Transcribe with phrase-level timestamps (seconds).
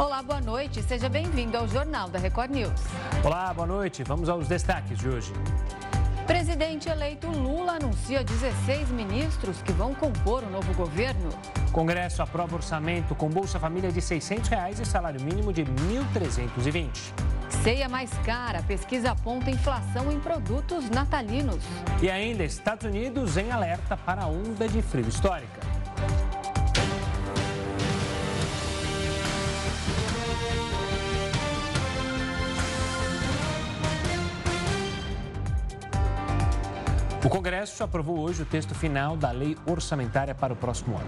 [0.00, 0.82] Olá, boa noite.
[0.82, 2.80] Seja bem-vindo ao Jornal da Record News.
[3.22, 4.02] Olá, boa noite.
[4.02, 5.30] Vamos aos destaques de hoje.
[6.26, 11.28] Presidente eleito Lula anuncia 16 ministros que vão compor o novo governo.
[11.70, 15.70] Congresso aprova orçamento com Bolsa Família de 600 reais e salário mínimo de R$
[16.14, 17.12] 1.320.
[17.62, 18.62] Ceia mais cara.
[18.62, 21.62] Pesquisa aponta inflação em produtos natalinos.
[22.00, 25.69] E ainda, Estados Unidos em alerta para a onda de frio histórica.
[37.30, 41.06] O Congresso aprovou hoje o texto final da lei orçamentária para o próximo ano.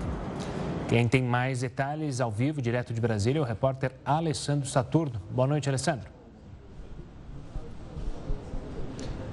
[0.88, 5.20] Quem tem mais detalhes ao vivo, direto de Brasília, é o repórter Alessandro Saturno.
[5.32, 6.21] Boa noite, Alessandro.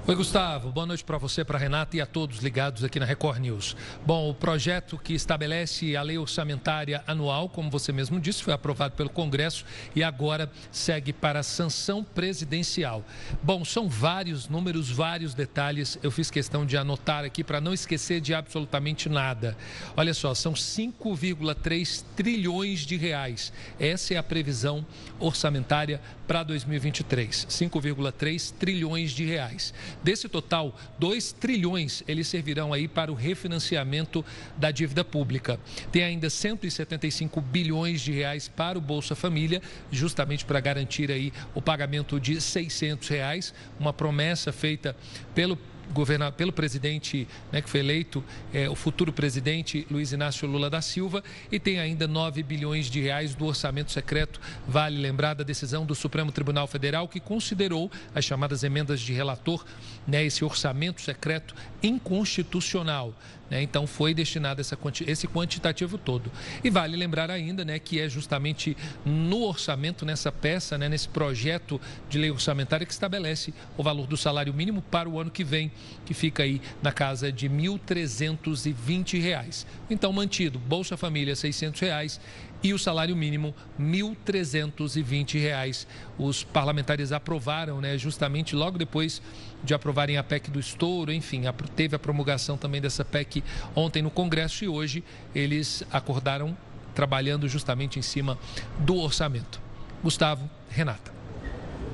[0.09, 0.71] Oi, Gustavo.
[0.71, 3.77] Boa noite para você, para Renata e a todos ligados aqui na Record News.
[4.03, 8.95] Bom, o projeto que estabelece a lei orçamentária anual, como você mesmo disse, foi aprovado
[8.95, 9.63] pelo Congresso
[9.95, 13.05] e agora segue para a sanção presidencial.
[13.43, 15.99] Bom, são vários números, vários detalhes.
[16.01, 19.55] Eu fiz questão de anotar aqui para não esquecer de absolutamente nada.
[19.95, 23.53] Olha só, são 5,3 trilhões de reais.
[23.79, 24.83] Essa é a previsão
[25.19, 27.45] orçamentária para 2023.
[27.47, 29.71] 5,3 trilhões de reais.
[30.03, 34.23] Desse total, 2 trilhões eles servirão aí para o refinanciamento
[34.57, 35.59] da dívida pública.
[35.91, 39.61] Tem ainda 175 bilhões de reais para o Bolsa Família,
[39.91, 44.95] justamente para garantir aí o pagamento de 600 reais, uma promessa feita
[45.35, 45.57] pelo
[45.91, 48.23] governado pelo presidente né, que foi eleito,
[48.53, 53.01] é, o futuro presidente Luiz Inácio Lula da Silva, e tem ainda 9 bilhões de
[53.01, 54.39] reais do orçamento secreto.
[54.67, 59.65] Vale lembrar da decisão do Supremo Tribunal Federal que considerou as chamadas emendas de relator,
[60.07, 63.13] né, esse orçamento secreto inconstitucional.
[63.49, 63.61] Né?
[63.61, 66.31] Então foi destinado essa, esse quantitativo todo.
[66.63, 71.81] E vale lembrar ainda né, que é justamente no orçamento, nessa peça, né, nesse projeto
[72.09, 75.71] de lei orçamentária que estabelece o valor do salário mínimo para o ano que vem,
[76.05, 79.65] que fica aí na casa de R$ 1.320.
[79.89, 82.21] Então mantido, Bolsa Família 600 reais
[82.61, 85.87] e o salário mínimo R$ 1.320.
[86.17, 89.21] Os parlamentares aprovaram, né, justamente logo depois
[89.63, 91.43] de aprovarem a PEC do estouro, enfim,
[91.75, 93.43] teve a promulgação também dessa PEC
[93.75, 95.03] ontem no Congresso e hoje
[95.33, 96.57] eles acordaram
[96.93, 98.37] trabalhando justamente em cima
[98.79, 99.61] do orçamento.
[100.03, 101.11] Gustavo, Renata.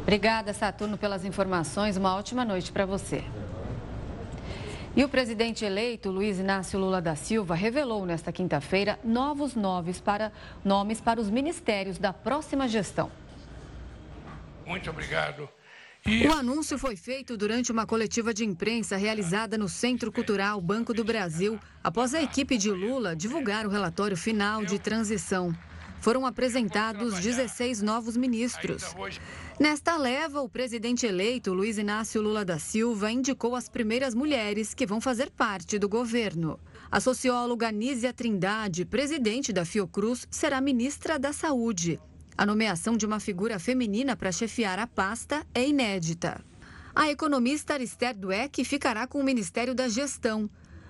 [0.03, 1.97] Obrigada, Saturno, pelas informações.
[1.97, 3.23] Uma ótima noite para você.
[4.97, 10.31] E o presidente eleito, Luiz Inácio Lula da Silva, revelou nesta quinta-feira novos nomes para,
[10.63, 13.11] nomes para os ministérios da próxima gestão.
[14.65, 15.49] Muito obrigado.
[16.07, 16.25] E...
[16.25, 21.03] O anúncio foi feito durante uma coletiva de imprensa realizada no Centro Cultural Banco do
[21.03, 25.53] Brasil, após a equipe de Lula divulgar o relatório final de transição.
[26.05, 28.95] Foram apresentados 16 novos ministros.
[29.59, 34.85] Nesta leva, o presidente eleito, Luiz Inácio Lula da Silva, indicou as primeiras mulheres que
[34.85, 36.59] vão fazer parte do governo.
[36.91, 41.99] A socióloga Nízia Trindade, presidente da Fiocruz, será ministra da Saúde.
[42.37, 46.39] A nomeação de uma figura feminina para chefiar a pasta é inédita.
[46.93, 50.47] A economista Arister Dueck ficará com o Ministério da Gestão.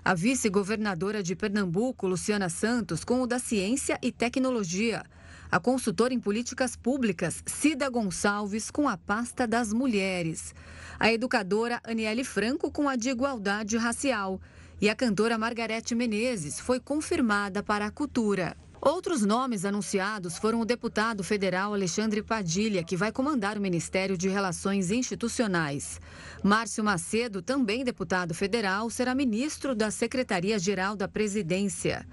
[0.08, 5.02] A vice-governadora de Pernambuco, Luciana Santos, com o da Ciência e Tecnologia.
[5.50, 10.54] A consultora em políticas públicas, Cida Gonçalves, com a pasta das mulheres,
[11.00, 14.40] a educadora Aniele Franco, com a de igualdade racial,
[14.80, 18.56] e a cantora Margarete Menezes foi confirmada para a cultura.
[18.85, 24.29] Outros nomes anunciados foram o deputado federal Alexandre Padilha, que vai comandar o Ministério de
[24.29, 26.00] Relações Institucionais.
[26.44, 32.07] Márcio Macedo, também deputado federal, será ministro da Secretaria-Geral da Presidência.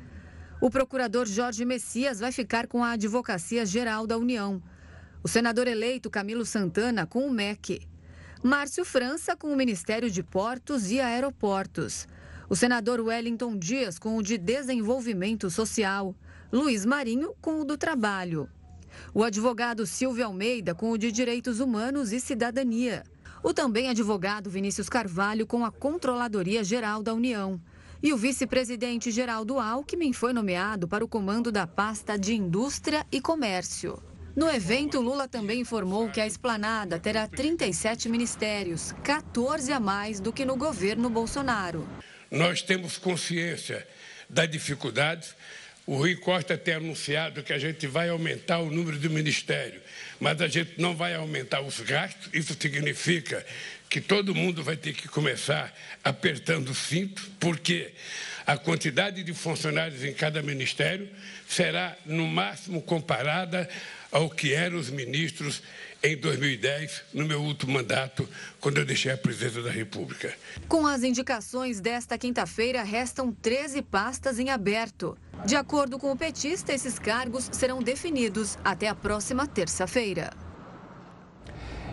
[0.62, 4.62] O procurador Jorge Messias vai ficar com a Advocacia Geral da União.
[5.22, 7.86] O senador eleito Camilo Santana com o MEC.
[8.42, 12.08] Márcio França com o Ministério de Portos e Aeroportos.
[12.48, 16.16] O senador Wellington Dias com o de Desenvolvimento Social.
[16.52, 18.46] Luiz Marinho com o do Trabalho.
[19.14, 23.04] O advogado Silvio Almeida com o de Direitos Humanos e Cidadania.
[23.42, 27.58] O também advogado Vinícius Carvalho com a Controladoria Geral da União.
[28.02, 33.18] E o vice-presidente Geraldo Alckmin foi nomeado para o comando da pasta de Indústria e
[33.18, 34.02] Comércio.
[34.36, 40.30] No evento, Lula também informou que a esplanada terá 37 ministérios, 14 a mais do
[40.30, 41.88] que no governo Bolsonaro.
[42.30, 43.86] Nós temos consciência
[44.28, 45.34] da dificuldade.
[45.84, 49.82] O Rui Costa tem anunciado que a gente vai aumentar o número de ministérios,
[50.20, 52.30] mas a gente não vai aumentar os gastos.
[52.32, 53.44] Isso significa
[53.90, 57.92] que todo mundo vai ter que começar apertando o cinto, porque
[58.46, 61.08] A quantidade de funcionários em cada ministério
[61.48, 63.68] será, no máximo, comparada
[64.10, 65.62] ao que eram os ministros
[66.02, 68.28] em 2010, no meu último mandato,
[68.60, 70.34] quando eu deixei a presidência da República.
[70.68, 75.16] Com as indicações desta quinta-feira, restam 13 pastas em aberto.
[75.46, 80.30] De acordo com o petista, esses cargos serão definidos até a próxima terça-feira.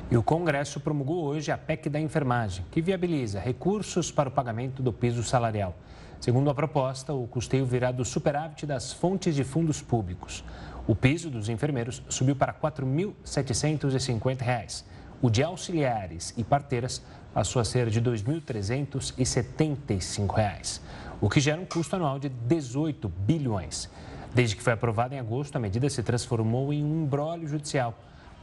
[0.10, 4.82] E o Congresso promulgou hoje a PEC da enfermagem, que viabiliza recursos para o pagamento
[4.82, 5.78] do piso salarial.
[6.20, 10.44] Segundo a proposta, o custeio virá do superávit das fontes de fundos públicos.
[10.90, 14.84] O piso dos enfermeiros subiu para R$ 4.750.
[15.22, 20.82] O de auxiliares e parteiras passou a ser de R$ 2.375,
[21.22, 23.88] o que gera um custo anual de 18 bilhões.
[24.34, 27.94] Desde que foi aprovada em agosto, a medida se transformou em um embrólio judicial.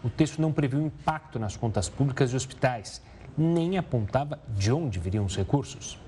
[0.05, 3.03] O texto não previu impacto nas contas públicas e hospitais,
[3.37, 5.99] nem apontava de onde viriam os recursos.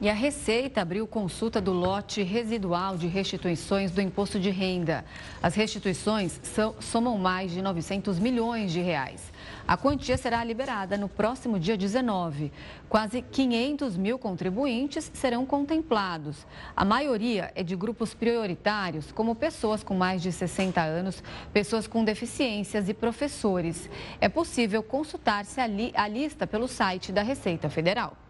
[0.00, 5.04] E a Receita abriu consulta do lote residual de restituições do imposto de renda.
[5.40, 9.32] As restituições são, somam mais de 900 milhões de reais.
[9.66, 12.52] A quantia será liberada no próximo dia 19.
[12.88, 16.44] Quase 500 mil contribuintes serão contemplados.
[16.76, 22.04] A maioria é de grupos prioritários, como pessoas com mais de 60 anos, pessoas com
[22.04, 23.88] deficiências e professores.
[24.20, 28.23] É possível consultar-se a, li a lista pelo site da Receita Federal.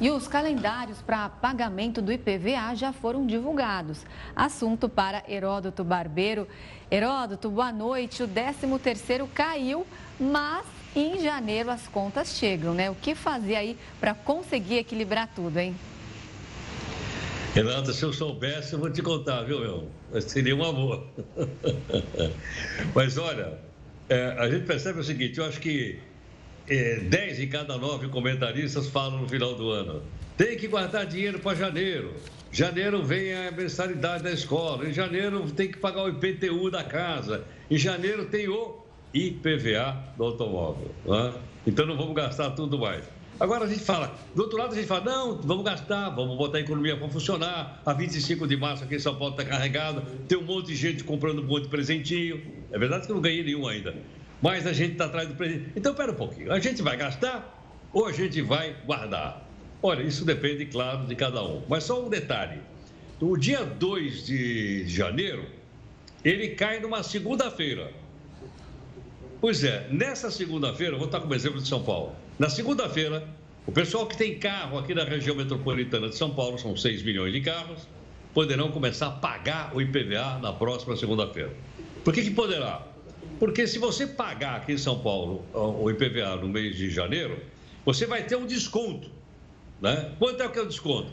[0.00, 4.06] E os calendários para pagamento do IPVA já foram divulgados.
[4.34, 6.48] Assunto para Heródoto Barbeiro.
[6.90, 8.22] Heródoto, boa noite.
[8.22, 9.86] O 13º caiu,
[10.18, 10.64] mas
[10.96, 12.90] em janeiro as contas chegam, né?
[12.90, 15.76] O que fazer aí para conseguir equilibrar tudo, hein?
[17.54, 19.90] Renata, se eu soubesse, eu vou te contar, viu, meu?
[20.22, 21.06] Seria uma boa.
[22.94, 23.58] Mas olha,
[24.08, 26.00] é, a gente percebe o seguinte, eu acho que
[26.70, 30.02] 10 em cada 9 comentaristas falam no final do ano.
[30.36, 32.14] Tem que guardar dinheiro para janeiro.
[32.52, 34.88] Janeiro vem a mensalidade da escola.
[34.88, 37.44] Em janeiro tem que pagar o IPTU da casa.
[37.68, 38.78] Em janeiro tem o
[39.12, 40.94] IPVA do automóvel.
[41.04, 41.34] Né?
[41.66, 43.04] Então não vamos gastar tudo mais.
[43.40, 46.58] Agora a gente fala, do outro lado a gente fala, não, vamos gastar, vamos botar
[46.58, 47.82] a economia para funcionar.
[47.84, 51.02] A 25 de março aqui em São Paulo está carregado, tem um monte de gente
[51.02, 52.40] comprando um monte de presentinho.
[52.70, 53.94] É verdade que eu não ganhei nenhum ainda
[54.42, 55.72] mas a gente está atrás do presidente.
[55.76, 56.52] Então, espera um pouquinho.
[56.52, 57.56] A gente vai gastar
[57.92, 59.46] ou a gente vai guardar?
[59.82, 61.62] Olha, isso depende, claro, de cada um.
[61.68, 62.60] Mas só um detalhe.
[63.20, 65.44] O dia 2 de janeiro,
[66.24, 67.92] ele cai numa segunda-feira.
[69.40, 72.14] Pois é, nessa segunda-feira, vou estar como exemplo de São Paulo.
[72.38, 73.26] Na segunda-feira,
[73.66, 77.32] o pessoal que tem carro aqui na região metropolitana de São Paulo, são 6 milhões
[77.32, 77.86] de carros,
[78.34, 81.52] poderão começar a pagar o IPVA na próxima segunda-feira.
[82.04, 82.89] Por que, que poderá?
[83.40, 87.42] Porque se você pagar aqui em São Paulo o IPVA no mês de janeiro,
[87.86, 89.10] você vai ter um desconto.
[89.80, 90.12] Né?
[90.18, 91.10] Quanto é que é o desconto?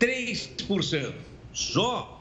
[0.00, 1.14] 3%.
[1.52, 2.20] Só.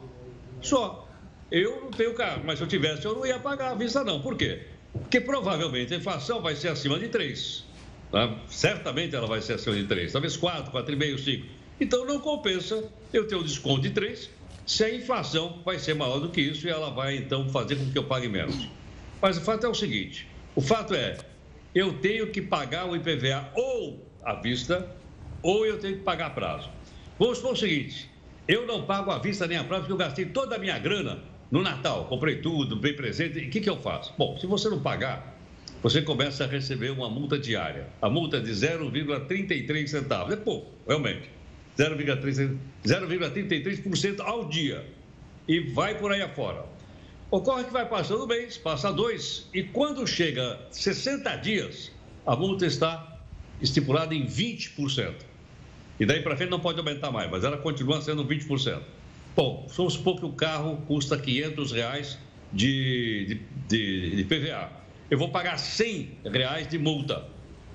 [0.61, 1.09] Só.
[1.51, 4.21] Eu não tenho carro, mas se eu tivesse, eu não ia pagar a vista, não.
[4.21, 4.61] Por quê?
[4.93, 7.65] Porque provavelmente a inflação vai ser acima de 3.
[8.11, 8.37] Tá?
[8.47, 11.47] Certamente ela vai ser acima de 3, talvez 4, 4,5, 5.
[11.79, 14.29] Então não compensa eu ter um desconto de 3
[14.67, 17.89] se a inflação vai ser maior do que isso e ela vai então fazer com
[17.91, 18.69] que eu pague menos.
[19.21, 21.17] Mas o fato é o seguinte: o fato é,
[21.73, 24.95] eu tenho que pagar o IPVA ou à vista,
[25.41, 26.69] ou eu tenho que pagar a prazo.
[27.19, 28.09] Vamos supor o seguinte:
[28.47, 31.23] eu não pago à vista nem a prazo, porque eu gastei toda a minha grana
[31.51, 33.37] no Natal, comprei tudo, bem presente.
[33.39, 34.13] E o que, que eu faço?
[34.17, 35.37] Bom, se você não pagar,
[35.81, 37.87] você começa a receber uma multa diária.
[38.01, 40.33] A multa é de 0,33 centavos.
[40.33, 41.29] É pouco, realmente.
[41.77, 44.85] 0,33% ao dia.
[45.47, 46.65] E vai por aí afora.
[47.31, 51.89] Ocorre que vai passando o mês, passa dois, e quando chega 60 dias,
[52.25, 53.19] a multa está
[53.61, 55.13] estipulada em 20%.
[55.97, 58.81] E daí para frente não pode aumentar mais, mas ela continua sendo 20%.
[59.33, 62.19] Bom, vamos supor que o carro custa 500 reais
[62.51, 64.69] de, de, de, PVA.
[65.09, 67.25] Eu vou pagar 100 reais de multa.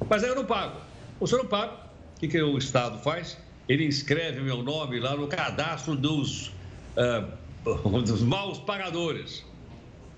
[0.07, 0.83] Mas aí eu não pago.
[1.19, 1.73] O senhor não paga,
[2.17, 3.39] o que, que o Estado faz?
[3.67, 6.49] Ele inscreve meu nome lá no cadastro dos,
[6.95, 7.25] uh,
[8.05, 9.46] dos maus pagadores.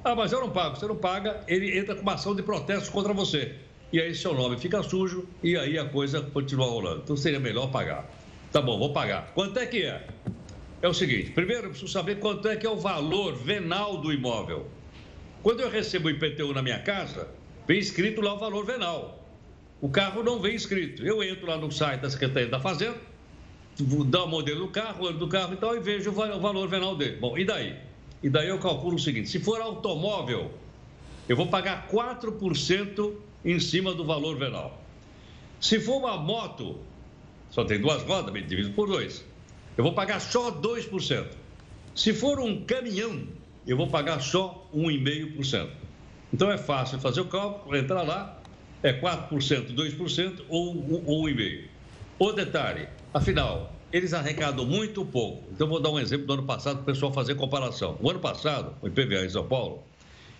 [0.09, 0.75] Ah, mas eu não pago.
[0.75, 3.57] Você não paga, ele entra com uma ação de protesto contra você.
[3.93, 7.03] E aí seu nome fica sujo e aí a coisa continua rolando.
[7.05, 8.09] Então seria melhor pagar.
[8.51, 9.33] Tá bom, vou pagar.
[9.35, 10.07] Quanto é que é?
[10.81, 14.11] É o seguinte: primeiro eu preciso saber quanto é que é o valor venal do
[14.11, 14.67] imóvel.
[15.43, 17.29] Quando eu recebo o IPTU na minha casa,
[17.67, 19.29] vem escrito lá o valor venal.
[19.79, 21.05] O carro não vem escrito.
[21.05, 22.97] Eu entro lá no site da Secretaria da Fazenda,
[23.79, 26.67] dou o modelo do carro, o ano do carro e tal, e vejo o valor
[26.67, 27.19] venal dele.
[27.19, 27.88] Bom, e daí?
[28.23, 30.53] E daí eu calculo o seguinte: se for automóvel,
[31.29, 33.13] eu vou pagar 4%
[33.45, 34.83] em cima do valor venal.
[35.61, 36.79] Se for uma moto,
[37.51, 39.25] só tem duas rodas, dividido por dois,
[39.77, 41.27] eu vou pagar só 2%.
[41.95, 43.27] Se for um caminhão,
[43.67, 45.69] eu vou pagar só 1,5%.
[46.33, 48.41] Então é fácil fazer o cálculo, entrar lá,
[48.83, 51.65] é 4%, 2% ou 1,5%.
[52.19, 55.45] O detalhe, afinal, eles arrecadam muito pouco.
[55.53, 57.97] Então, vou dar um exemplo do ano passado para o pessoal fazer comparação.
[58.01, 59.83] O ano passado, o IPVA em São Paulo,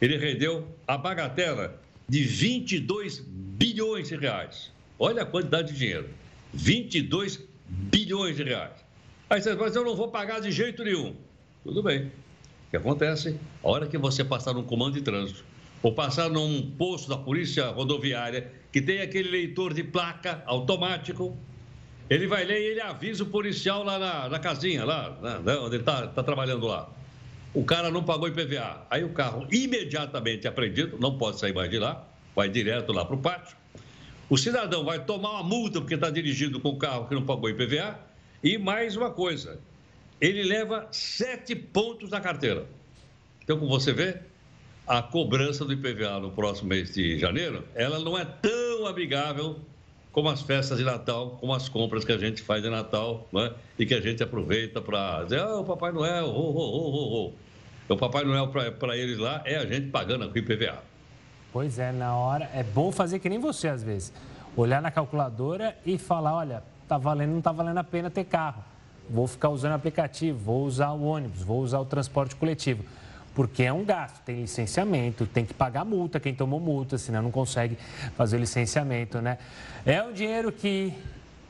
[0.01, 4.71] ele rendeu a bagatela de 22 bilhões de reais.
[4.99, 6.09] Olha a quantidade de dinheiro.
[6.53, 8.73] 22 bilhões de reais.
[9.31, 11.15] Aí você mas eu não vou pagar de jeito nenhum.
[11.63, 12.07] Tudo bem.
[12.07, 13.39] O que acontece?
[13.63, 15.45] A hora que você passar num comando de trânsito,
[15.83, 21.37] ou passar num posto da polícia rodoviária, que tem aquele leitor de placa automático,
[22.09, 25.77] ele vai ler e ele avisa o policial lá na, na casinha, lá, né, onde
[25.77, 26.89] ele está tá trabalhando lá.
[27.55, 28.87] O cara não pagou IPVA.
[28.91, 33.15] Aí o carro imediatamente apreendido, não pode sair mais de lá, vai direto lá para
[33.15, 33.57] o pátio.
[34.31, 37.49] O cidadão vai tomar uma multa porque está dirigindo com o carro que não pagou
[37.49, 37.99] IPVA.
[38.43, 39.59] E mais uma coisa,
[40.21, 42.67] ele leva sete pontos na carteira.
[43.43, 44.19] Então, como você vê,
[44.87, 49.61] a cobrança do IPVA no próximo mês de janeiro, ela não é tão amigável
[50.19, 53.53] como as festas de Natal, como as compras que a gente faz de Natal, né?
[53.79, 57.33] e que a gente aproveita para dizer, ah, o Papai Noel, oh, oh, oh,
[57.89, 57.95] oh.
[57.95, 60.83] O Papai Noel para eles lá é a gente pagando o IPVA.
[61.53, 64.13] Pois é, na hora, é bom fazer que nem você às vezes.
[64.57, 68.65] Olhar na calculadora e falar, olha, tá valendo, não tá valendo a pena ter carro.
[69.09, 72.83] Vou ficar usando aplicativo, vou usar o ônibus, vou usar o transporte coletivo
[73.39, 77.31] porque é um gasto, tem licenciamento, tem que pagar multa quem tomou multa, senão não
[77.31, 77.79] consegue
[78.17, 79.39] fazer o licenciamento, né?
[79.87, 80.93] É um dinheiro que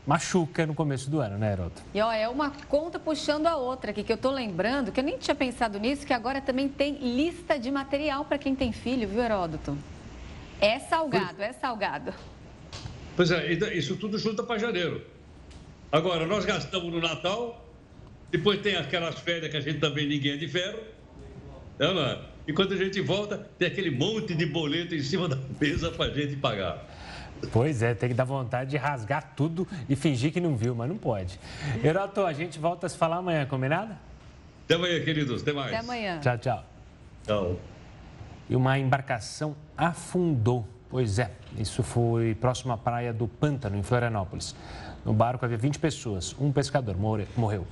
[0.06, 1.80] machuca no começo do ano, né, Heroto?
[1.94, 5.04] E ó, é uma conta puxando a outra aqui, que eu tô lembrando, que eu
[5.04, 9.08] nem tinha pensado nisso, que agora também tem lista de material para quem tem filho,
[9.08, 9.74] viu, Heródoto?
[10.60, 11.48] É salgado, pois...
[11.48, 12.12] é salgado.
[13.16, 15.06] Pois é, isso tudo junta para janeiro.
[15.90, 17.66] Agora, nós gastamos no Natal,
[18.30, 20.97] depois tem aquelas férias que a gente também ninguém é de ferro,
[21.78, 22.02] não, não.
[22.02, 22.18] É?
[22.46, 26.06] E quando a gente volta, tem aquele monte de boleto em cima da mesa para
[26.06, 26.82] a gente pagar.
[27.52, 30.88] Pois é, tem que dar vontade de rasgar tudo e fingir que não viu, mas
[30.88, 31.38] não pode.
[31.84, 33.94] Heroto, a gente volta a se falar amanhã, combinado?
[34.64, 35.42] Até amanhã, queridos.
[35.42, 35.68] Até mais.
[35.68, 36.20] Até amanhã.
[36.20, 36.64] Tchau, tchau.
[37.24, 37.60] Tchau.
[38.48, 40.66] E uma embarcação afundou.
[40.90, 44.56] Pois é, isso foi próximo à praia do Pântano, em Florianópolis.
[45.04, 46.34] No barco havia 20 pessoas.
[46.40, 47.66] Um pescador morreu.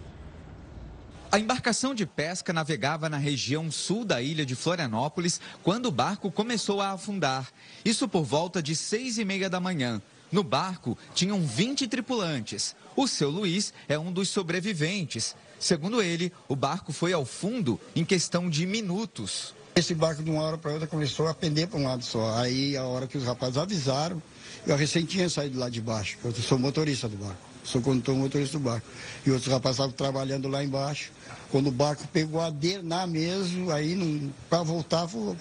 [1.31, 6.31] A embarcação de pesca navegava na região sul da ilha de Florianópolis quando o barco
[6.31, 7.49] começou a afundar.
[7.85, 10.01] Isso por volta de seis e meia da manhã.
[10.31, 12.77] No barco tinham 20 tripulantes.
[12.95, 15.35] O seu Luiz é um dos sobreviventes.
[15.59, 19.55] Segundo ele, o barco foi ao fundo em questão de minutos.
[19.75, 22.39] Esse barco, de uma hora para outra, começou a pender para um lado só.
[22.39, 24.23] Aí, a hora que os rapazes avisaram,
[24.67, 26.17] eu recém tinha saído lá de baixo.
[26.25, 28.87] Eu sou motorista do barco sou condutor motorista do barco.
[29.27, 31.11] E outros rapazes estavam trabalhando lá embaixo.
[31.51, 35.37] Quando o barco pegou a na mesmo, aí para voltar foi,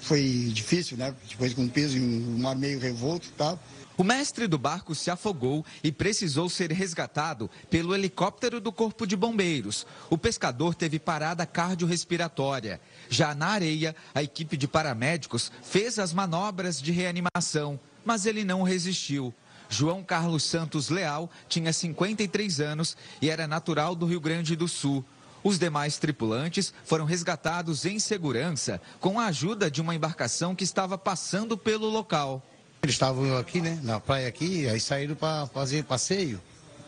[0.00, 1.14] foi, difícil, né?
[1.28, 3.58] Depois com peso em um mar meio revolto e tal.
[3.96, 9.16] O mestre do barco se afogou e precisou ser resgatado pelo helicóptero do Corpo de
[9.16, 9.84] Bombeiros.
[10.08, 12.80] O pescador teve parada cardiorrespiratória.
[13.08, 18.62] Já na areia, a equipe de paramédicos fez as manobras de reanimação, mas ele não
[18.62, 19.34] resistiu.
[19.68, 25.04] João Carlos Santos Leal tinha 53 anos e era natural do Rio Grande do Sul.
[25.42, 30.98] Os demais tripulantes foram resgatados em segurança com a ajuda de uma embarcação que estava
[30.98, 32.42] passando pelo local.
[32.82, 36.40] Eles estavam aqui, né, na praia aqui, aí saíram para fazer passeio.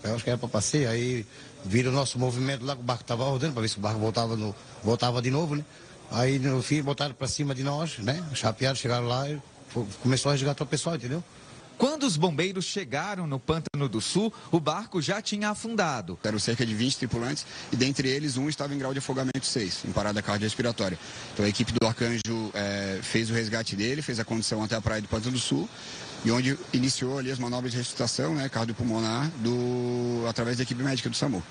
[0.02, 1.26] Eu acho que era para passeio, aí
[1.64, 3.98] viram o nosso movimento lá, que o barco estava rodando, para ver se o barco
[3.98, 5.64] voltava, no, voltava de novo, né?
[6.10, 8.24] Aí no fim botaram para cima de nós, né?
[8.34, 9.40] Chapearam, chegaram lá e
[10.02, 11.22] começou a resgatar o pessoal, entendeu?
[11.80, 16.18] Quando os bombeiros chegaram no Pântano do Sul, o barco já tinha afundado.
[16.22, 19.86] Eram cerca de 20 tripulantes e dentre eles um estava em grau de afogamento 6,
[19.88, 20.98] em parada cardiorrespiratória.
[21.32, 24.80] Então a equipe do Arcanjo é, fez o resgate dele, fez a condução até a
[24.82, 25.66] praia do Pântano do Sul
[26.22, 31.08] e onde iniciou ali as manobras de ressuscitação né, cardiopulmonar do, através da equipe médica
[31.08, 31.42] do SAMU.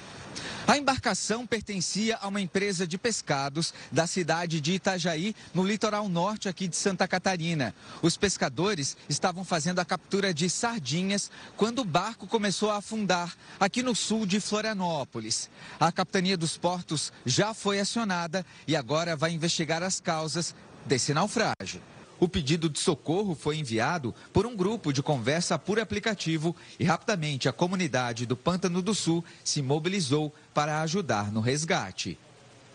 [0.67, 6.47] A embarcação pertencia a uma empresa de pescados da cidade de Itajaí, no litoral norte
[6.47, 7.73] aqui de Santa Catarina.
[8.01, 13.81] Os pescadores estavam fazendo a captura de sardinhas quando o barco começou a afundar aqui
[13.81, 15.49] no sul de Florianópolis.
[15.79, 20.53] A capitania dos portos já foi acionada e agora vai investigar as causas
[20.85, 21.81] desse naufrágio.
[22.19, 27.47] O pedido de socorro foi enviado por um grupo de conversa por aplicativo e rapidamente
[27.47, 32.17] a comunidade do Pântano do Sul se mobilizou para ajudar no resgate.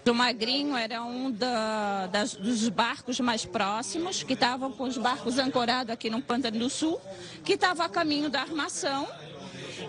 [0.06, 5.38] O Magrinho era um da, das, dos barcos mais próximos, que estavam com os barcos
[5.38, 7.00] ancorados aqui no Pântano do Sul,
[7.42, 9.08] que estava a caminho da armação.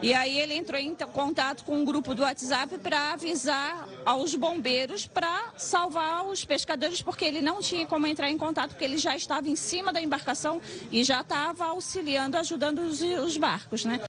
[0.02, 5.06] E aí ele entrou em contato com um grupo do WhatsApp para avisar aos bombeiros
[5.06, 9.16] para salvar os pescadores, porque ele não tinha como entrar em contato, porque ele já
[9.16, 10.62] estava em cima da embarcação
[10.92, 14.00] e já estava auxiliando, ajudando os, os barcos, né?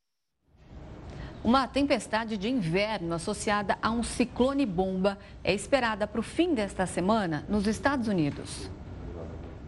[1.47, 6.87] Uma tempestade de inverno associada a um ciclone bomba é esperada para o fim desta
[6.87, 8.69] semana nos Estados Unidos.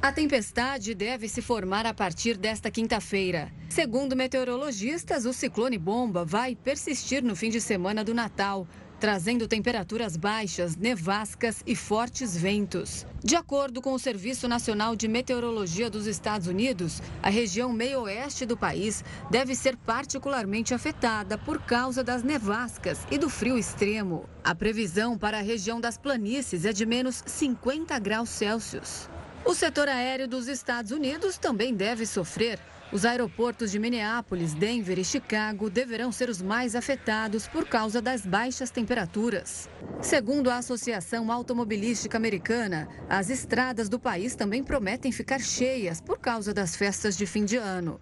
[0.01, 3.51] A tempestade deve se formar a partir desta quinta-feira.
[3.69, 8.65] Segundo meteorologistas, o ciclone bomba vai persistir no fim de semana do Natal,
[9.01, 13.05] trazendo temperaturas baixas, nevascas e fortes ventos.
[13.25, 18.57] De acordo com o Serviço Nacional de Meteorologia dos Estados Unidos, a região meio-oeste do
[18.57, 24.29] país deve ser particularmente afetada por causa das nevascas e do frio extremo.
[24.45, 29.09] A previsão para a região das planícies é de menos 50 graus Celsius.
[29.45, 32.59] O setor aéreo dos Estados Unidos também deve sofrer
[32.91, 38.25] os aeroportos de Minneapolis, Denver e Chicago deverão ser os mais afetados por causa das
[38.25, 39.69] baixas temperaturas.
[40.01, 46.55] Segundo a Associação Automobilística Americana, as estradas do país também prometem ficar cheias por causa
[46.55, 48.01] das festas de fim de ano.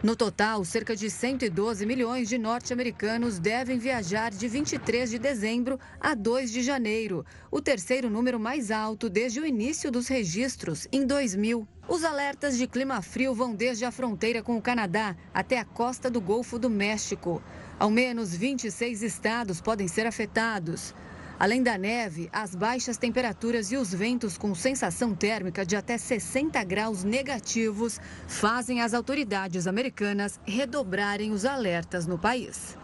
[0.00, 6.14] No total, cerca de 112 milhões de norte-americanos devem viajar de 23 de dezembro a
[6.14, 11.66] 2 de janeiro, o terceiro número mais alto desde o início dos registros, em 2000.
[11.88, 16.08] Os alertas de clima frio vão desde a fronteira com o Canadá até a costa
[16.08, 17.42] do Golfo do México.
[17.76, 20.94] Ao menos 26 estados podem ser afetados.
[21.38, 26.62] Além da neve, as baixas temperaturas e os ventos com sensação térmica de até 60
[26.64, 32.76] graus negativos fazem as autoridades americanas redobrarem os alertas no país.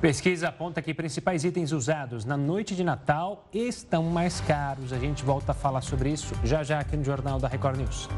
[0.00, 4.92] Pesquisa aponta que principais itens usados na noite de Natal estão mais caros.
[4.92, 8.08] A gente volta a falar sobre isso já já aqui no Jornal da Record News.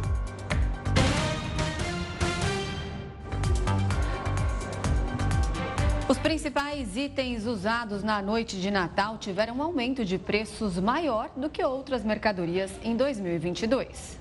[6.19, 11.49] Os principais itens usados na noite de Natal tiveram um aumento de preços maior do
[11.49, 14.19] que outras mercadorias em 2022.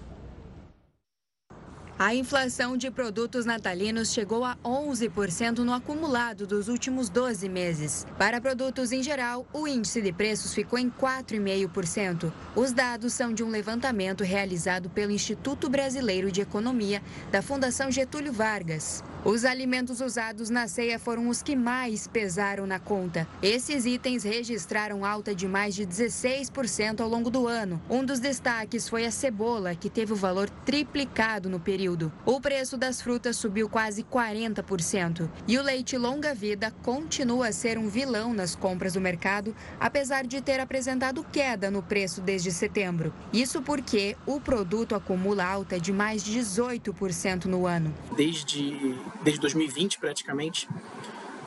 [1.97, 8.05] A inflação de produtos natalinos chegou a 11% no acumulado dos últimos 12 meses.
[8.15, 12.31] Para produtos em geral, o índice de preços ficou em 4,5%.
[12.55, 18.31] Os dados são de um levantamento realizado pelo Instituto Brasileiro de Economia da Fundação Getúlio
[18.31, 19.03] Vargas.
[19.25, 23.27] Os alimentos usados na ceia foram os que mais pesaram na conta.
[23.41, 27.81] Esses itens registraram alta de mais de 16% ao longo do ano.
[27.89, 32.11] Um dos destaques foi a cebola, que teve o valor triplicado no período.
[32.25, 35.27] O preço das frutas subiu quase 40%.
[35.47, 40.41] E o leite longa-vida continua a ser um vilão nas compras do mercado, apesar de
[40.41, 43.13] ter apresentado queda no preço desde setembro.
[43.33, 47.93] Isso porque o produto acumula alta de mais de 18% no ano.
[48.15, 50.67] Desde desde 2020 praticamente,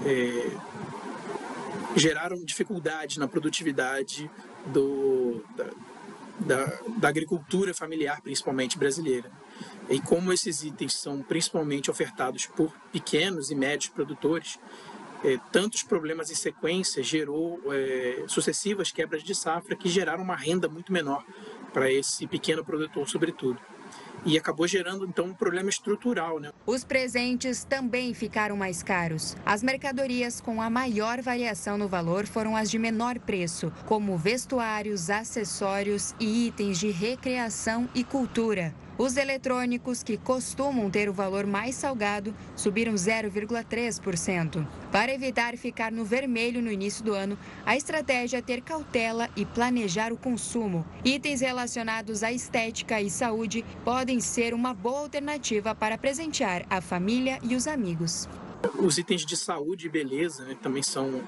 [0.04, 0.56] é,
[1.96, 4.30] geraram dificuldades na produtividade
[4.66, 5.70] do, da,
[6.40, 9.30] da, da, agricultura familiar, principalmente brasileira.
[9.88, 14.58] E como esses itens são principalmente ofertados por pequenos e médios produtores,
[15.24, 20.68] é, tantos problemas em sequência gerou é, sucessivas quebras de safra que geraram uma renda
[20.68, 21.24] muito menor
[21.72, 23.60] para esse pequeno produtor, sobretudo
[24.24, 26.40] e acabou gerando então um problema estrutural.
[26.40, 26.50] Né?
[26.66, 29.36] Os presentes também ficaram mais caros.
[29.44, 35.10] As mercadorias com a maior variação no valor foram as de menor preço, como vestuários,
[35.10, 38.74] acessórios e itens de recreação e cultura.
[39.00, 44.66] Os eletrônicos, que costumam ter o valor mais salgado, subiram 0,3%.
[44.92, 49.46] Para evitar ficar no vermelho no início do ano, a estratégia é ter cautela e
[49.46, 50.84] planejar o consumo.
[51.02, 57.38] Itens relacionados à estética e saúde podem ser uma boa alternativa para presentear a família
[57.42, 58.28] e os amigos.
[58.78, 61.22] Os itens de saúde e beleza né, também são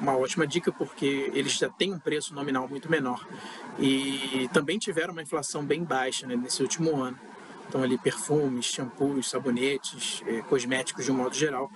[0.00, 3.26] uma ótima dica porque eles já têm um preço nominal muito menor
[3.78, 7.18] e também tiveram uma inflação bem baixa né, nesse último ano.
[7.68, 11.70] Então ali perfumes, shampoos, sabonetes, eh, cosméticos de um modo geral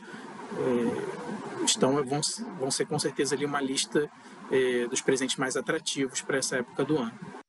[0.56, 2.20] eh, estão vão,
[2.58, 4.10] vão ser com certeza ali uma lista
[4.50, 7.41] eh, dos presentes mais atrativos para essa época do ano.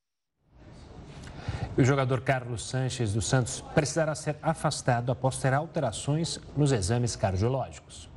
[1.76, 8.08] O jogador Carlos Sanches dos Santos precisará ser afastado após ter alterações nos exames cardiológicos.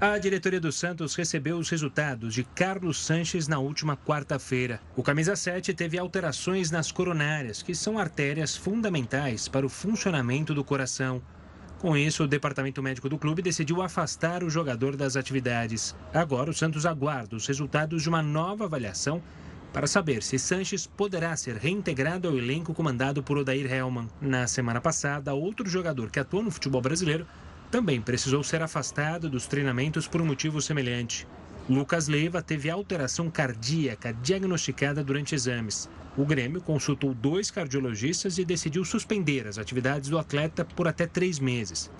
[0.00, 4.80] A diretoria do Santos recebeu os resultados de Carlos Sanches na última quarta-feira.
[4.96, 10.64] O camisa 7 teve alterações nas coronárias, que são artérias fundamentais para o funcionamento do
[10.64, 11.22] coração.
[11.78, 15.94] Com isso, o departamento médico do clube decidiu afastar o jogador das atividades.
[16.12, 19.22] Agora, o Santos aguarda os resultados de uma nova avaliação
[19.72, 24.08] para saber se Sanches poderá ser reintegrado ao elenco comandado por Odair Hellman.
[24.20, 27.26] Na semana passada, outro jogador que atuou no futebol brasileiro
[27.70, 31.26] também precisou ser afastado dos treinamentos por um motivo semelhante.
[31.70, 35.88] Lucas Leiva teve alteração cardíaca diagnosticada durante exames.
[36.18, 41.38] O Grêmio consultou dois cardiologistas e decidiu suspender as atividades do atleta por até três
[41.38, 41.90] meses.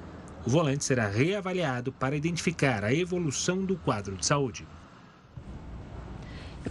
[0.44, 4.66] O volante será reavaliado para identificar a evolução do quadro de saúde.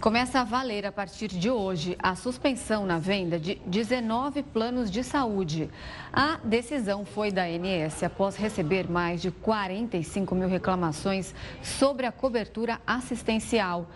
[0.00, 5.04] Começa a valer a partir de hoje a suspensão na venda de 19 planos de
[5.04, 5.70] saúde.
[6.12, 12.80] A decisão foi da ANS após receber mais de 45 mil reclamações sobre a cobertura
[12.86, 13.86] assistencial.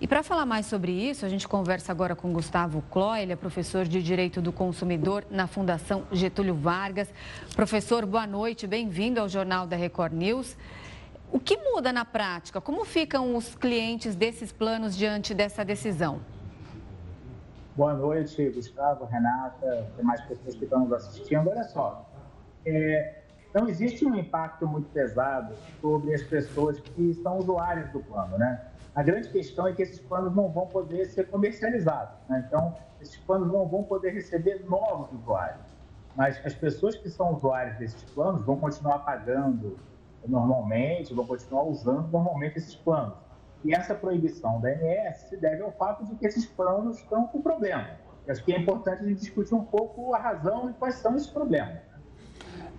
[0.00, 3.36] E para falar mais sobre isso, a gente conversa agora com Gustavo Cló, ele é
[3.36, 7.08] professor de Direito do Consumidor na Fundação Getúlio Vargas.
[7.56, 10.56] Professor, boa noite, bem-vindo ao Jornal da Record News.
[11.30, 12.58] O que muda na prática?
[12.58, 16.20] Como ficam os clientes desses planos diante dessa decisão?
[17.76, 21.50] Boa noite, Gustavo, Renata, demais pessoas que estão nos assistindo.
[21.50, 22.08] Olha só,
[22.64, 23.22] é,
[23.54, 28.62] não existe um impacto muito pesado sobre as pessoas que são usuários do plano, né?
[28.94, 32.42] A grande questão é que esses planos não vão poder ser comercializados, né?
[32.48, 35.66] Então, esses planos não vão poder receber novos usuários.
[36.16, 39.78] Mas as pessoas que são usuários desses planos vão continuar pagando
[40.28, 43.14] normalmente, vão continuar usando normalmente esses planos.
[43.64, 47.40] E essa proibição da ANS se deve ao fato de que esses planos estão com
[47.40, 47.90] problema.
[48.26, 51.16] Eu acho que é importante a gente discutir um pouco a razão e quais são
[51.16, 51.78] esses problemas.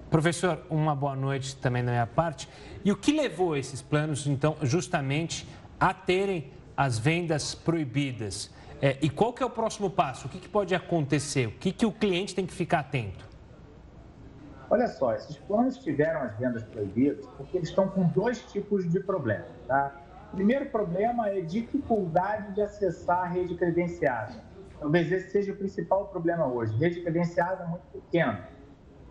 [0.09, 2.49] Professor, uma boa noite também da minha parte.
[2.83, 5.47] E o que levou esses planos, então, justamente
[5.79, 8.49] a terem as vendas proibidas?
[8.81, 10.27] É, e qual que é o próximo passo?
[10.27, 11.47] O que, que pode acontecer?
[11.47, 13.28] O que, que o cliente tem que ficar atento?
[14.69, 18.99] Olha só, esses planos tiveram as vendas proibidas porque eles estão com dois tipos de
[18.99, 19.47] problemas.
[19.67, 19.95] Tá?
[20.31, 24.33] O primeiro problema é dificuldade de acessar a rede credenciada.
[24.79, 26.77] Talvez esse seja o principal problema hoje.
[26.77, 28.47] Rede credenciada é muito pequena.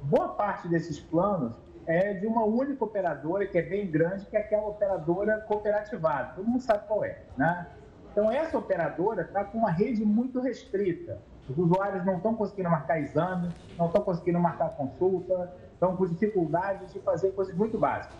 [0.02, 4.40] Boa parte desses planos é de uma única operadora que é bem grande, que é
[4.40, 6.34] aquela operadora cooperativada.
[6.36, 7.66] Todo mundo sabe qual é, né?
[8.12, 11.20] Então, essa operadora está com uma rede muito restrita.
[11.48, 16.92] Os usuários não estão conseguindo marcar exame, não estão conseguindo marcar consulta, estão com dificuldade
[16.92, 18.18] de fazer coisas muito básicas.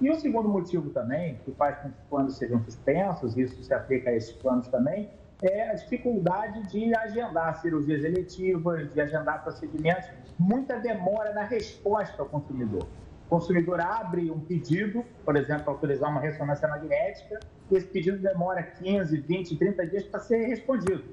[0.00, 3.74] E o segundo motivo também, que faz com que os planos sejam suspensos, isso se
[3.74, 5.10] aplica a esses planos também,
[5.42, 12.28] é a dificuldade de agendar cirurgias eletivas, de agendar procedimentos, muita demora na resposta ao
[12.28, 12.86] consumidor.
[13.26, 18.18] O consumidor abre um pedido, por exemplo, para autorizar uma ressonância magnética, e esse pedido
[18.18, 21.04] demora 15, 20, 30 dias para ser respondido.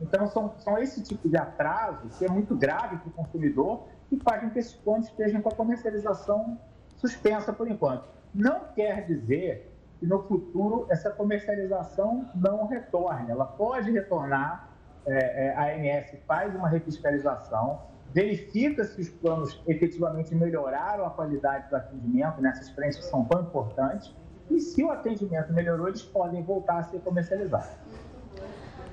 [0.00, 4.18] Então, são, são esse tipo de atraso que é muito grave para o consumidor e
[4.18, 6.58] faz com que esses pontos estejam com a comercialização
[6.96, 8.04] suspensa por enquanto.
[8.34, 13.30] Não quer dizer que no futuro essa comercialização não retorne.
[13.30, 14.70] Ela pode retornar,
[15.06, 17.82] é, é, a ANS faz uma refiscalização,
[18.12, 23.42] verifica se os planos efetivamente melhoraram a qualidade do atendimento nessas frentes que são tão
[23.42, 24.14] importantes,
[24.50, 27.70] e se o atendimento melhorou, eles podem voltar a ser comercializados.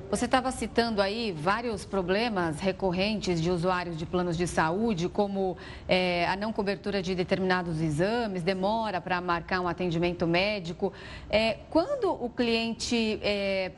[0.10, 6.26] Você estava citando aí vários problemas recorrentes de usuários de planos de saúde, como é,
[6.28, 10.94] a não cobertura de determinados exames, demora para marcar um atendimento médico.
[11.30, 13.74] É, quando o cliente é,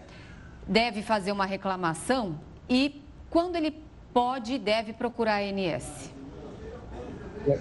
[0.68, 2.40] deve fazer uma reclamação
[2.70, 3.76] e quando ele
[4.14, 6.14] pode e deve procurar a ANS?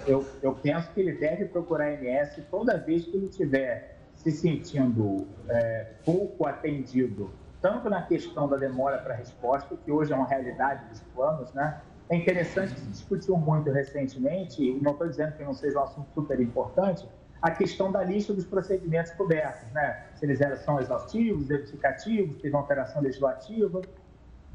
[0.05, 4.31] Eu, eu, penso que ele deve procurar a ANS toda vez que ele estiver se
[4.31, 10.27] sentindo é, pouco atendido tanto na questão da demora para resposta, que hoje é uma
[10.27, 11.81] realidade dos planos, né?
[12.09, 15.83] É interessante que se discutiu muito recentemente, e não estou dizendo que não seja um
[15.83, 17.07] assunto super importante,
[17.41, 20.07] a questão da lista dos procedimentos cobertos, né?
[20.15, 23.81] Se eles são exaustivos, verificativos, teve alteração legislativa.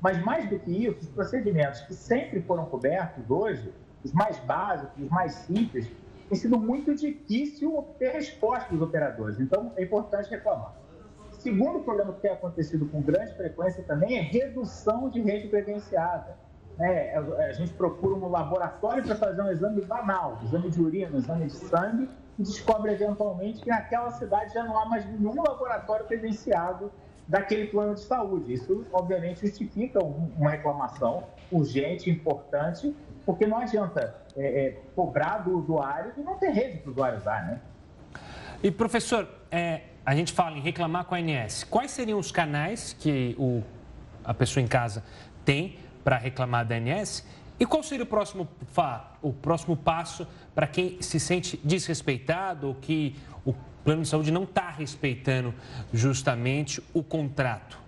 [0.01, 5.03] Mas mais do que isso, os procedimentos que sempre foram cobertos hoje, os mais básicos,
[5.03, 5.91] os mais simples,
[6.29, 9.41] tem sido muito difícil obter resposta dos operadores.
[9.41, 10.75] Então, é importante reclamar.
[11.45, 16.39] Segundo problema que tem acontecido com grande frequência também é redução de rede credenciada.
[16.81, 21.45] É, a gente procura um laboratório para fazer um exame banal, exame de urina, exame
[21.45, 26.91] de sangue, e descobre eventualmente que naquela cidade já não há mais nenhum laboratório credenciado
[27.29, 28.55] daquele plano de saúde.
[28.55, 36.15] Isso, obviamente, justifica uma reclamação urgente, importante, porque não adianta é, é, cobrar do usuário
[36.17, 37.61] e não ter rede para o usuário usar, né?
[38.63, 41.65] E, professor, é, a gente fala em reclamar com a ANS.
[41.65, 43.63] Quais seriam os canais que o,
[44.23, 45.03] a pessoa em casa
[45.45, 47.27] tem para reclamar da ANS?
[47.59, 48.49] E qual seria o próximo,
[49.23, 54.43] o próximo passo para quem se sente desrespeitado ou que o plano de saúde não
[54.43, 55.55] está respeitando
[55.93, 57.79] justamente o contrato?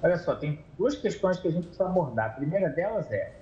[0.00, 2.26] Olha só, tem duas questões que a gente precisa abordar.
[2.26, 3.32] A primeira delas é,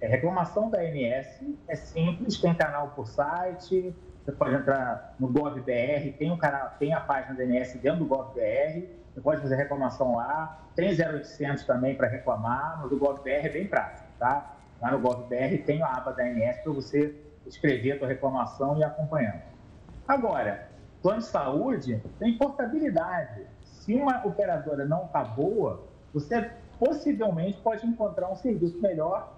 [0.00, 6.12] é reclamação da ANS, é simples, tem canal por site, você pode entrar no GovBR,
[6.16, 10.14] tem, um canal, tem a página da ANS dentro do GovBR, você pode fazer reclamação
[10.14, 14.56] lá, tem 0800 também para reclamar, mas o GovBR é bem prático, tá?
[14.80, 17.14] Lá no GovBR tem a aba da ANS para você
[17.46, 19.42] escrever a sua reclamação e acompanhando.
[20.06, 20.68] Agora,
[21.02, 23.46] plano de saúde tem portabilidade.
[23.62, 25.82] Se uma operadora não está boa,
[26.14, 29.32] você possivelmente pode encontrar um serviço melhor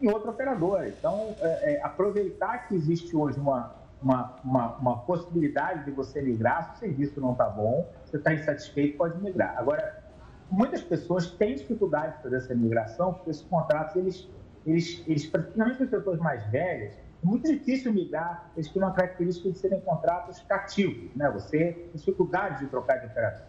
[0.00, 0.88] em outra operadora.
[0.88, 6.64] Então, é, é, aproveitar que existe hoje uma, uma, uma, uma, possibilidade de você migrar,
[6.64, 9.58] se o serviço não está bom, você está insatisfeito, pode migrar.
[9.58, 10.02] Agora,
[10.50, 14.28] muitas pessoas têm dificuldade de fazer essa migração, porque esses contratos, eles,
[14.66, 19.50] eles, eles principalmente as pessoas mais velhas, é muito difícil migrar, eles têm uma característica
[19.50, 21.30] de serem contratos cativos, né?
[21.30, 23.46] Você tem dificuldade de trocar de operador.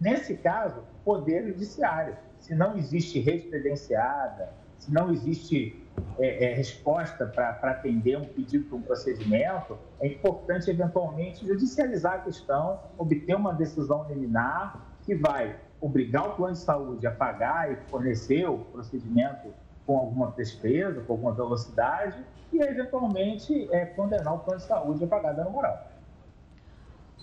[0.00, 2.16] Nesse caso, poder judiciário.
[2.38, 5.84] Se não existe rede credenciada, se não existe
[6.18, 12.18] é, é, resposta para atender um pedido para um procedimento, é importante eventualmente judicializar a
[12.18, 17.76] questão, obter uma decisão liminar que vai obrigar o plano de saúde a pagar e
[17.88, 19.48] fornecer o procedimento
[19.86, 25.06] com alguma despesa, com alguma velocidade, e eventualmente é, condenar o plano de saúde a
[25.06, 25.97] pagar dano moral.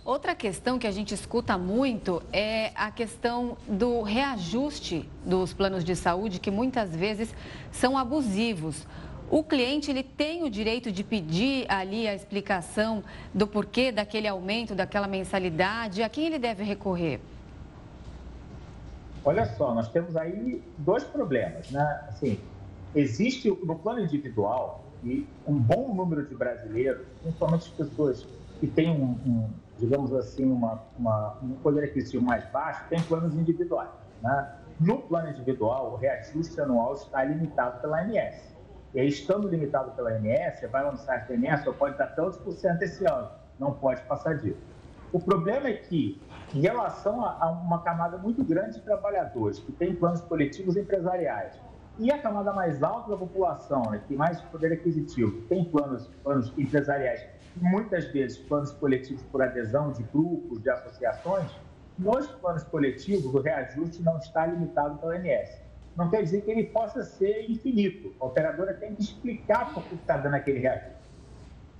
[0.06, 5.96] Outra questão que a gente escuta muito é a questão do reajuste dos planos de
[5.96, 7.34] saúde, que muitas vezes
[7.72, 8.86] são abusivos.
[9.32, 14.76] O cliente ele tem o direito de pedir ali a explicação do porquê daquele aumento,
[14.76, 16.04] daquela mensalidade.
[16.04, 17.20] A quem ele deve recorrer?
[19.24, 22.06] Olha só, nós temos aí dois problemas, né?
[22.10, 22.40] Assim,
[22.94, 28.28] existe no plano individual e um bom número de brasileiros, principalmente as pessoas
[28.60, 33.36] que têm um, um digamos assim, uma, uma, um poder aquisitivo mais baixo, tem planos
[33.36, 33.90] individuais.
[34.22, 34.56] Né?
[34.80, 38.56] No plano individual, o reajuste anual está limitado pela ANS.
[38.94, 42.54] E aí, estando limitado pela ANS, vai site da ANS, só pode dar tantos por
[42.54, 44.62] cento esse ano, não pode passar disso.
[45.12, 46.22] O problema é que,
[46.54, 51.60] em relação a, a uma camada muito grande de trabalhadores que tem planos coletivos empresariais,
[51.98, 56.08] e a camada mais alta da população, né, que tem mais poder aquisitivo, tem planos,
[56.24, 57.26] planos empresariais
[57.60, 61.50] muitas vezes planos coletivos por adesão de grupos, de associações,
[61.98, 65.50] nos planos coletivos o reajuste não está limitado pela ANS.
[65.96, 68.14] Não quer dizer que ele possa ser infinito.
[68.20, 70.96] A operadora tem que explicar por que está dando aquele reajuste.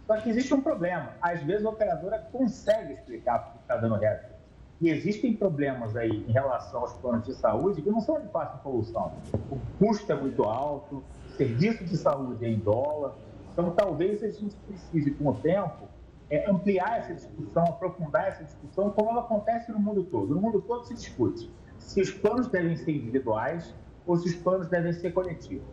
[0.08, 1.12] Só que existe um problema.
[1.22, 4.36] Às vezes a operadora consegue explicar por que está dando reajuste.
[4.82, 8.60] E existem problemas aí em relação aos planos de saúde que não são de fácil
[8.62, 9.14] solução.
[9.50, 13.16] O custo é muito alto, o serviço de saúde é em dólar,
[13.56, 15.88] então, talvez a gente precise, com o tempo,
[16.30, 20.36] é, ampliar essa discussão, aprofundar essa discussão, como ela acontece no mundo todo.
[20.36, 23.74] No mundo todo se discute se os planos devem ser individuais
[24.06, 25.68] ou se os planos devem ser coletivos.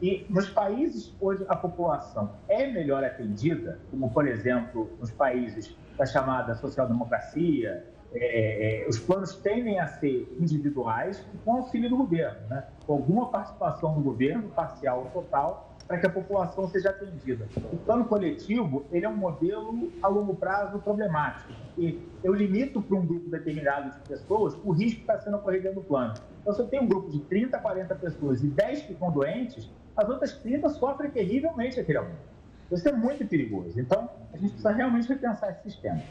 [0.00, 6.06] E nos países onde a população é melhor atendida, como, por exemplo, nos países da
[6.06, 12.64] chamada social-democracia, é, é, os planos tendem a ser individuais com auxílio do governo, né?
[12.86, 17.46] com alguma participação do governo, parcial ou total, para que a população seja atendida.
[17.72, 22.96] O plano coletivo ele é um modelo a longo prazo problemático, porque eu limito para
[22.96, 26.14] um grupo determinado de pessoas o risco que está sendo ocorrido do plano.
[26.40, 30.08] Então, se eu tenho um grupo de 30, 40 pessoas e 10 ficam doentes, as
[30.08, 32.33] outras 30 sofrem terrivelmente aquele aumento.
[32.72, 33.78] Isso é muito perigoso.
[33.78, 36.02] Então, a gente precisa realmente repensar esse sistema.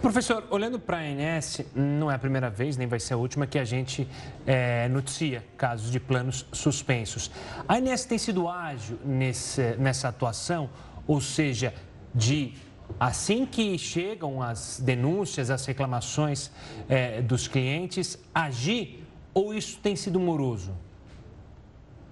[0.00, 3.46] Professor, olhando para a ANS, não é a primeira vez, nem vai ser a última,
[3.46, 4.08] que a gente
[4.46, 7.30] é, noticia casos de planos suspensos.
[7.66, 10.70] A ANS tem sido ágil nesse, nessa atuação,
[11.06, 11.74] ou seja,
[12.14, 12.54] de
[13.00, 16.50] assim que chegam as denúncias, as reclamações
[16.88, 20.72] é, dos clientes, agir ou isso tem sido moroso?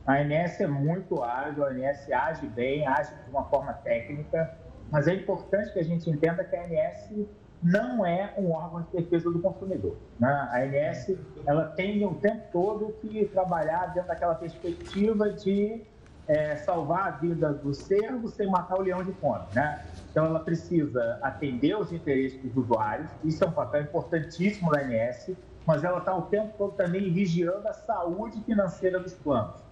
[0.06, 4.56] A ANS é muito ágil, a ANS age bem, age de uma forma técnica,
[4.90, 7.26] mas é importante que a gente entenda que a ANS
[7.62, 9.96] não é um órgão de defesa do consumidor.
[10.18, 10.28] Né?
[10.28, 15.82] A ANS ela tem o tempo todo que trabalhar dentro daquela perspectiva de
[16.26, 19.44] é, salvar a vida do cervo sem matar o leão de fome.
[19.54, 19.84] Né?
[20.10, 25.30] Então, ela precisa atender os interesses dos usuários, isso é um papel importantíssimo da ANS,
[25.64, 29.71] mas ela está o tempo todo também vigiando a saúde financeira dos planos.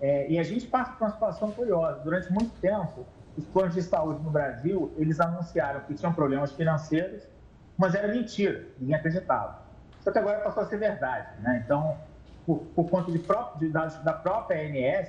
[0.00, 2.00] É, e a gente passa por uma situação curiosa.
[2.00, 3.06] Durante muito tempo,
[3.36, 7.22] os planos de saúde no Brasil, eles anunciaram que tinham problemas financeiros,
[7.76, 9.62] mas era mentira, ninguém acreditava.
[10.00, 11.28] Só que agora passou a ser verdade.
[11.40, 11.62] Né?
[11.64, 11.96] Então,
[12.46, 15.08] por, por conta de, de da própria ANS,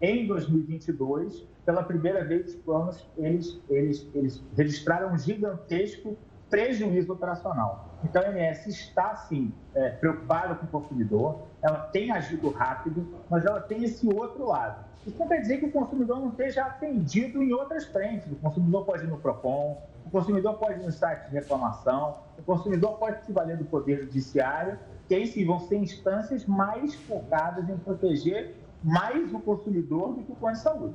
[0.00, 6.16] em 2022, pela primeira vez, os planos eles, eles, eles registraram um gigantesco
[6.50, 7.91] prejuízo operacional.
[8.04, 13.44] Então, a MS está, sim, é, preocupada com o consumidor, ela tem agido rápido, mas
[13.44, 14.84] ela tem esse outro lado.
[15.06, 18.30] Isso não quer dizer que o consumidor não esteja atendido em outras frentes.
[18.30, 22.42] O consumidor pode ir no PROCON, o consumidor pode ir no site de reclamação, o
[22.42, 27.68] consumidor pode se valer do poder judiciário, que aí sim vão ser instâncias mais focadas
[27.68, 30.94] em proteger mais o consumidor do que o plano de saúde.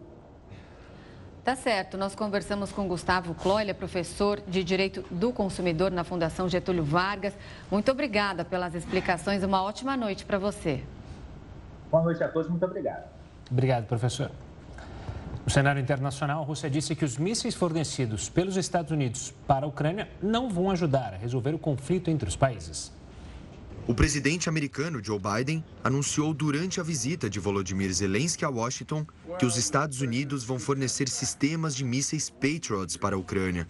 [1.48, 1.98] Tá certo.
[1.98, 7.34] Nós conversamos com Gustavo Cloyle, professor de Direito do Consumidor na Fundação Getúlio Vargas.
[7.72, 9.42] Muito obrigada pelas explicações.
[9.44, 10.84] Uma ótima noite para você.
[11.90, 12.50] Boa noite a todos.
[12.50, 13.06] Muito obrigado.
[13.50, 14.30] Obrigado, professor.
[15.46, 19.70] No cenário internacional, a Rússia disse que os mísseis fornecidos pelos Estados Unidos para a
[19.70, 22.92] Ucrânia não vão ajudar a resolver o conflito entre os países.
[23.88, 29.06] O presidente americano Joe Biden anunciou durante a visita de Volodymyr Zelensky a Washington
[29.40, 33.66] que os Estados Unidos vão fornecer sistemas de mísseis Patriots para a Ucrânia.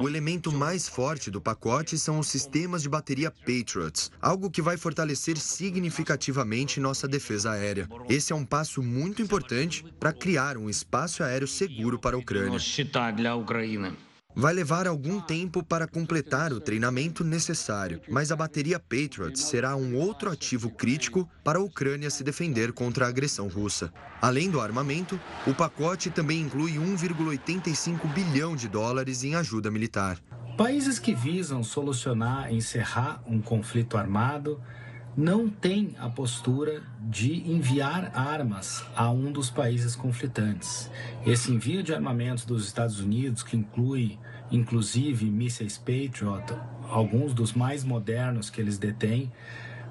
[0.00, 4.76] O elemento mais forte do pacote são os sistemas de bateria Patriots, algo que vai
[4.76, 7.88] fortalecer significativamente nossa defesa aérea.
[8.08, 12.58] Esse é um passo muito importante para criar um espaço aéreo seguro para a Ucrânia.
[14.34, 19.96] Vai levar algum tempo para completar o treinamento necessário, mas a bateria Patriot será um
[19.96, 23.92] outro ativo crítico para a Ucrânia se defender contra a agressão russa.
[24.22, 30.18] Além do armamento, o pacote também inclui 1,85 bilhão de dólares em ajuda militar.
[30.56, 34.60] Países que visam solucionar, encerrar um conflito armado,
[35.16, 40.90] não têm a postura de enviar armas a um dos países conflitantes.
[41.26, 44.18] Esse envio de armamentos dos Estados Unidos, que inclui
[44.50, 46.54] inclusive mísseis Patriot,
[46.88, 49.30] alguns dos mais modernos que eles detêm,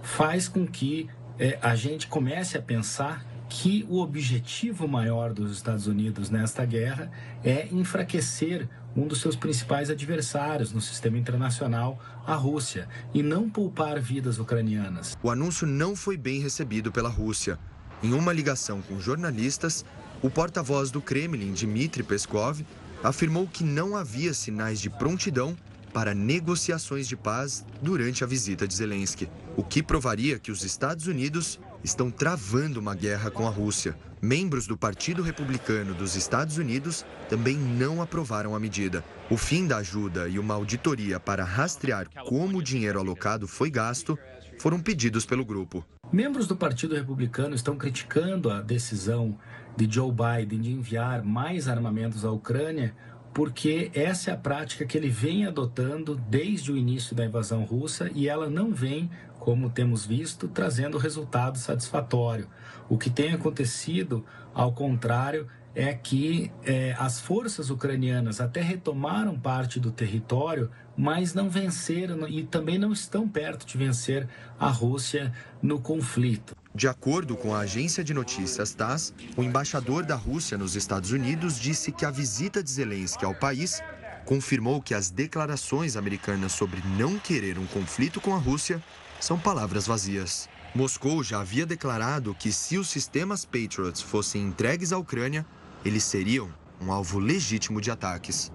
[0.01, 5.87] faz com que é, a gente comece a pensar que o objetivo maior dos Estados
[5.87, 7.11] Unidos nesta guerra
[7.43, 13.99] é enfraquecer um dos seus principais adversários no sistema internacional, a Rússia, e não poupar
[13.99, 15.17] vidas ucranianas.
[15.23, 17.57] O anúncio não foi bem recebido pela Rússia.
[18.03, 19.83] Em uma ligação com jornalistas,
[20.21, 22.63] o porta-voz do Kremlin, Dmitry Peskov,
[23.03, 25.57] afirmou que não havia sinais de prontidão
[25.93, 31.07] para negociações de paz durante a visita de Zelensky, o que provaria que os Estados
[31.07, 33.95] Unidos estão travando uma guerra com a Rússia.
[34.21, 39.03] Membros do Partido Republicano dos Estados Unidos também não aprovaram a medida.
[39.29, 44.17] O fim da ajuda e uma auditoria para rastrear como o dinheiro alocado foi gasto
[44.59, 45.85] foram pedidos pelo grupo.
[46.11, 49.37] Membros do Partido Republicano estão criticando a decisão
[49.77, 52.93] de Joe Biden de enviar mais armamentos à Ucrânia
[53.33, 58.09] porque essa é a prática que ele vem adotando desde o início da invasão russa
[58.13, 62.47] e ela não vem, como temos visto, trazendo resultado satisfatório.
[62.89, 69.79] O que tem acontecido, ao contrário, é que é, as forças ucranianas até retomaram parte
[69.79, 74.27] do território, mas não venceram e também não estão perto de vencer
[74.59, 75.31] a Rússia
[75.61, 76.53] no conflito.
[76.75, 81.57] De acordo com a agência de notícias TASS, o embaixador da Rússia nos Estados Unidos
[81.57, 83.81] disse que a visita de Zelensky ao país
[84.25, 88.83] confirmou que as declarações americanas sobre não querer um conflito com a Rússia
[89.21, 90.49] são palavras vazias.
[90.75, 95.45] Moscou já havia declarado que se os sistemas Patriots fossem entregues à Ucrânia,
[95.85, 96.49] eles seriam
[96.81, 98.51] um alvo legítimo de ataques.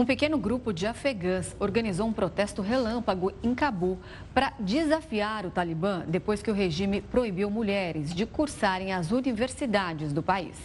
[0.00, 3.98] Um pequeno grupo de afegãs organizou um protesto relâmpago em Cabu
[4.32, 10.22] para desafiar o Talibã depois que o regime proibiu mulheres de cursarem as universidades do
[10.22, 10.56] país.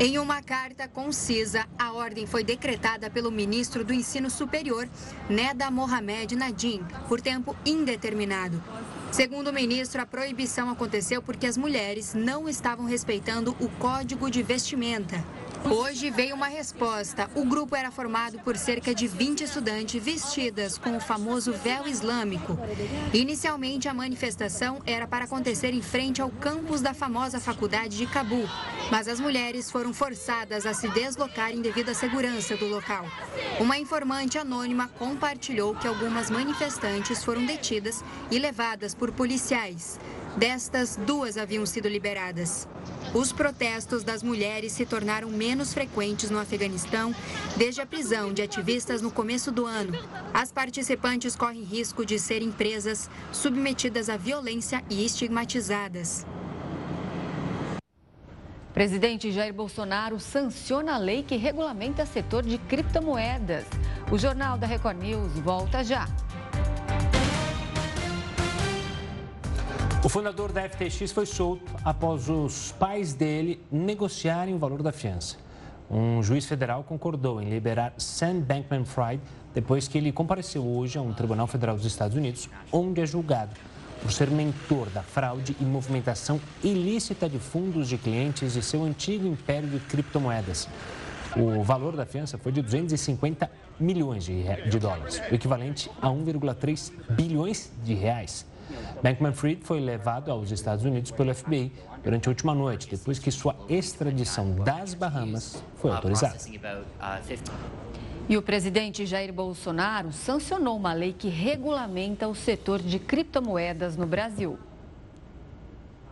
[0.00, 4.88] Em uma carta concisa, a ordem foi decretada pelo ministro do Ensino Superior,
[5.28, 8.62] Neda Mohamed Nadim, por tempo indeterminado.
[9.12, 14.42] Segundo o ministro, a proibição aconteceu porque as mulheres não estavam respeitando o código de
[14.42, 15.22] vestimenta.
[15.70, 17.30] Hoje veio uma resposta.
[17.34, 22.58] O grupo era formado por cerca de 20 estudantes vestidas com o famoso véu islâmico.
[23.12, 28.48] Inicialmente, a manifestação era para acontecer em frente ao campus da famosa faculdade de Cabul,
[28.90, 33.06] mas as mulheres foram forçadas a se deslocarem devido à segurança do local.
[33.60, 39.98] Uma informante anônima compartilhou que algumas manifestantes foram detidas e levadas por policiais.
[40.36, 42.66] Destas, duas haviam sido liberadas.
[43.14, 47.14] Os protestos das mulheres se tornaram menos frequentes no Afeganistão
[47.56, 49.92] desde a prisão de ativistas no começo do ano.
[50.32, 56.24] As participantes correm risco de serem presas, submetidas à violência e estigmatizadas.
[58.72, 63.66] Presidente Jair Bolsonaro sanciona a lei que regulamenta o setor de criptomoedas.
[64.10, 66.06] O Jornal da Record News volta já.
[70.04, 75.36] O fundador da FTX foi solto após os pais dele negociarem o valor da fiança.
[75.88, 79.22] Um juiz federal concordou em liberar Sam Bankman-Fried
[79.54, 83.54] depois que ele compareceu hoje a um tribunal federal dos Estados Unidos, onde é julgado
[84.02, 89.28] por ser mentor da fraude e movimentação ilícita de fundos de clientes de seu antigo
[89.28, 90.68] império de criptomoedas.
[91.36, 93.48] O valor da fiança foi de 250
[93.78, 98.50] milhões de, de dólares, o equivalente a 1,3 bilhões de reais.
[99.02, 103.56] Bankman-Fried foi levado aos Estados Unidos pelo FBI durante a última noite, depois que sua
[103.68, 106.38] extradição das Bahamas foi autorizada.
[108.28, 114.06] E o presidente Jair Bolsonaro sancionou uma lei que regulamenta o setor de criptomoedas no
[114.06, 114.58] Brasil.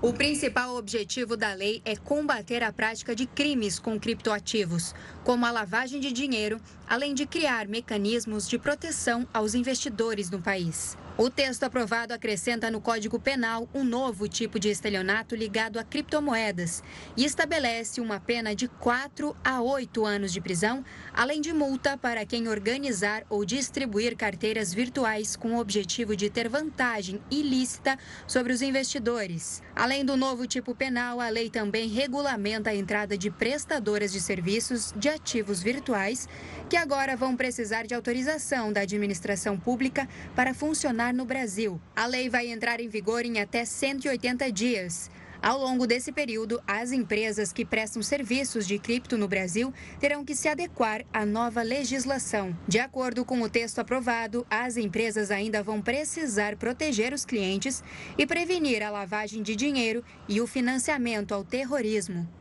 [0.02, 5.50] O principal objetivo da lei é combater a prática de crimes com criptoativos, como a
[5.50, 6.58] lavagem de dinheiro,
[6.90, 10.98] além de criar mecanismos de proteção aos investidores no país.
[11.16, 16.82] O texto aprovado acrescenta no Código Penal um novo tipo de estelionato ligado a criptomoedas
[17.14, 20.82] e estabelece uma pena de 4 a 8 anos de prisão,
[21.12, 26.48] além de multa para quem organizar ou distribuir carteiras virtuais com o objetivo de ter
[26.48, 29.62] vantagem ilícita sobre os investidores.
[29.76, 34.94] Além do novo tipo penal, a lei também regulamenta a entrada de prestadoras de serviços
[34.96, 36.26] de ativos virtuais
[36.70, 41.80] que agora vão precisar de autorização da administração pública para funcionar no Brasil.
[41.94, 45.10] A lei vai entrar em vigor em até 180 dias.
[45.42, 50.34] Ao longo desse período, as empresas que prestam serviços de cripto no Brasil terão que
[50.34, 52.56] se adequar à nova legislação.
[52.66, 57.82] De acordo com o texto aprovado, as empresas ainda vão precisar proteger os clientes
[58.18, 62.39] e prevenir a lavagem de dinheiro e o financiamento ao terrorismo.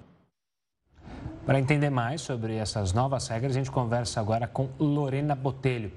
[1.50, 5.92] Para entender mais sobre essas novas regras, a gente conversa agora com Lorena Botelho.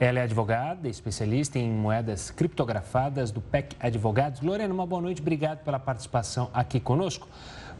[0.00, 4.40] Ela é advogada, especialista em moedas criptografadas do PEC Advogados.
[4.40, 7.28] Lorena, uma boa noite, obrigado pela participação aqui conosco.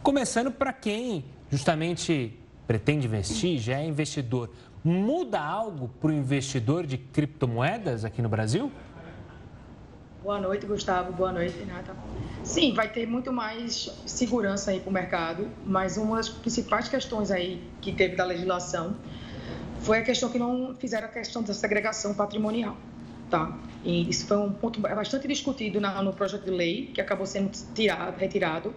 [0.03, 4.51] Começando para quem justamente pretende investir, já é investidor,
[4.85, 8.71] muda algo para o investidor de criptomoedas aqui no Brasil?
[10.23, 11.15] Boa noite, Gustavo.
[11.15, 11.97] Boa noite, Renata.
[12.45, 17.31] Sim, vai ter muito mais segurança aí para o mercado, mas uma das principais questões
[17.31, 18.97] aí que teve da legislação
[19.81, 22.77] foi a questão que não fizeram a questão da segregação patrimonial,
[23.31, 23.59] tá?
[23.83, 28.19] E isso foi um ponto bastante discutido no projeto de lei, que acabou sendo tirado,
[28.19, 28.75] retirado,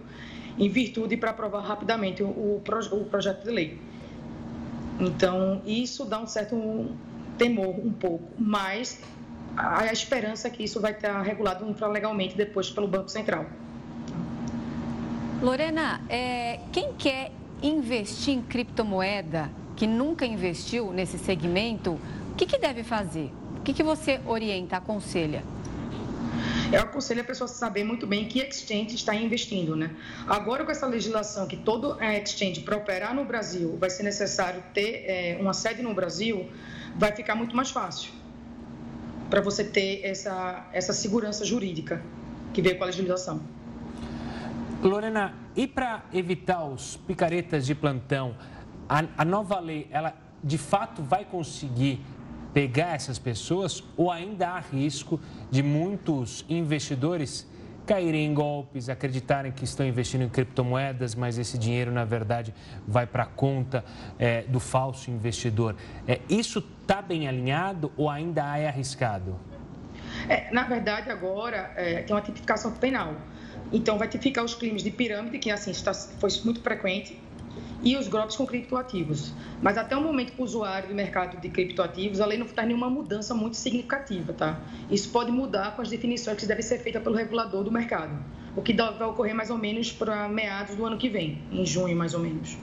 [0.58, 3.78] em virtude para aprovar rapidamente o, o projeto de lei.
[4.98, 6.56] Então, isso dá um certo
[7.36, 9.02] temor um pouco, mas
[9.56, 13.46] a esperança é que isso vai estar regulado infralegalmente depois pelo Banco Central.
[15.40, 17.30] Lorena, é, quem quer
[17.62, 21.98] investir em criptomoeda, que nunca investiu nesse segmento,
[22.32, 23.30] o que, que deve fazer?
[23.58, 25.42] O que, que você orienta, aconselha?
[26.72, 29.90] Eu aconselho a pessoa a saber muito bem que exchange está investindo, né?
[30.26, 35.04] Agora, com essa legislação que todo exchange para operar no Brasil vai ser necessário ter
[35.06, 36.50] é, uma sede no Brasil,
[36.96, 38.23] vai ficar muito mais fácil
[39.34, 42.00] para você ter essa, essa segurança jurídica
[42.52, 43.40] que veio com a legislação.
[44.80, 48.36] Lorena, e para evitar os picaretas de plantão,
[48.88, 52.00] a, a nova lei, ela de fato vai conseguir
[52.52, 55.18] pegar essas pessoas ou ainda há risco
[55.50, 57.44] de muitos investidores
[57.86, 62.54] caírem em golpes, acreditarem que estão investindo em criptomoedas, mas esse dinheiro, na verdade,
[62.86, 63.84] vai para a conta
[64.18, 65.76] é, do falso investidor.
[66.06, 69.38] É, isso está bem alinhado ou ainda é arriscado?
[70.28, 73.14] É, na verdade, agora é, tem uma tipificação penal.
[73.72, 77.18] Então, vai tipificar os crimes de pirâmide, que assim está, foi muito frequente,
[77.82, 79.32] e os golpes com criptoativos.
[79.62, 82.66] Mas até o momento que o usuário do mercado de criptoativos, a lei não traz
[82.66, 84.60] nenhuma mudança muito significativa, tá?
[84.90, 88.16] Isso pode mudar com as definições que devem ser feitas pelo regulador do mercado,
[88.56, 91.96] o que vai ocorrer mais ou menos para meados do ano que vem, em junho
[91.96, 92.56] mais ou menos.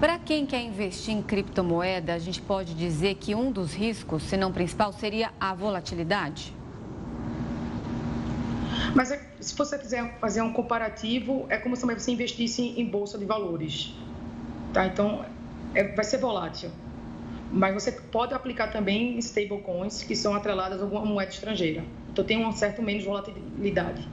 [0.00, 4.34] Para quem quer investir em criptomoeda, a gente pode dizer que um dos riscos, se
[4.34, 6.54] não principal, seria a volatilidade?
[8.94, 13.18] Mas é, se você quiser fazer um comparativo, é como se você investisse em bolsa
[13.18, 13.94] de valores.
[14.72, 14.86] Tá?
[14.86, 15.24] Então,
[15.74, 16.70] é, vai ser volátil.
[17.52, 21.82] Mas você pode aplicar também stablecoins que são atreladas a alguma moeda estrangeira.
[22.12, 24.06] Então, tem um certo menos volatilidade.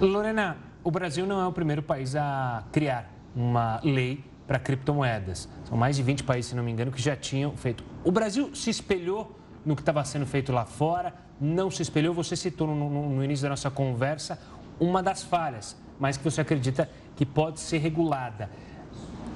[0.00, 5.48] Lorena, o Brasil não é o primeiro país a criar uma lei para criptomoedas.
[5.64, 7.84] São mais de 20 países, se não me engano, que já tinham feito.
[8.02, 12.14] O Brasil se espelhou no que estava sendo feito lá fora, não se espelhou.
[12.14, 14.38] Você citou no, no, no início da nossa conversa
[14.80, 18.50] uma das falhas, mas que você acredita que pode ser regulada.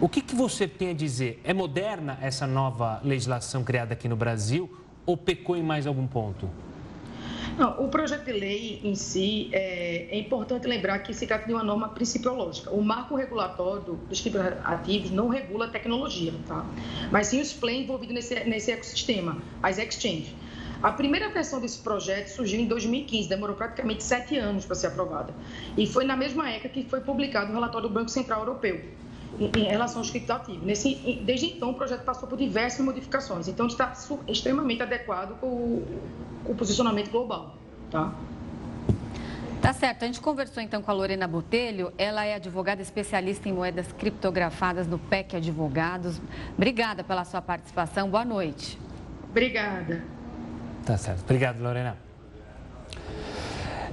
[0.00, 1.40] O que, que você tem a dizer?
[1.44, 4.70] É moderna essa nova legislação criada aqui no Brasil
[5.06, 6.48] ou pecou em mais algum ponto?
[7.58, 11.52] Não, o projeto de lei em si, é, é, importante lembrar que se trata de
[11.52, 12.70] uma norma principiológica.
[12.70, 16.64] O marco regulatório do, dos criptoativos não regula a tecnologia, tá?
[17.10, 20.34] mas sim os players envolvidos nesse, nesse ecossistema, as exchanges.
[20.82, 25.32] A primeira versão desse projeto surgiu em 2015, demorou praticamente sete anos para ser aprovada.
[25.76, 28.82] E foi na mesma época que foi publicado o relatório do Banco Central Europeu
[29.38, 30.62] em, relação aos criptoativos.
[30.62, 33.46] Nesse, desde então, o projeto passou por diversas modificações.
[33.46, 33.92] Então, está
[34.26, 36.00] extremamente adequado com o,
[36.44, 37.56] com o posicionamento global.
[37.90, 38.12] Tá?
[39.60, 40.02] Tá certo.
[40.02, 41.92] A gente conversou então com a Lorena Botelho.
[41.96, 46.20] Ela é advogada especialista em moedas criptografadas no PEC Advogados.
[46.56, 48.10] Obrigada pela sua participação.
[48.10, 48.76] Boa noite.
[49.30, 50.02] Obrigada.
[50.84, 51.22] Tá certo.
[51.22, 51.96] Obrigado, Lorena.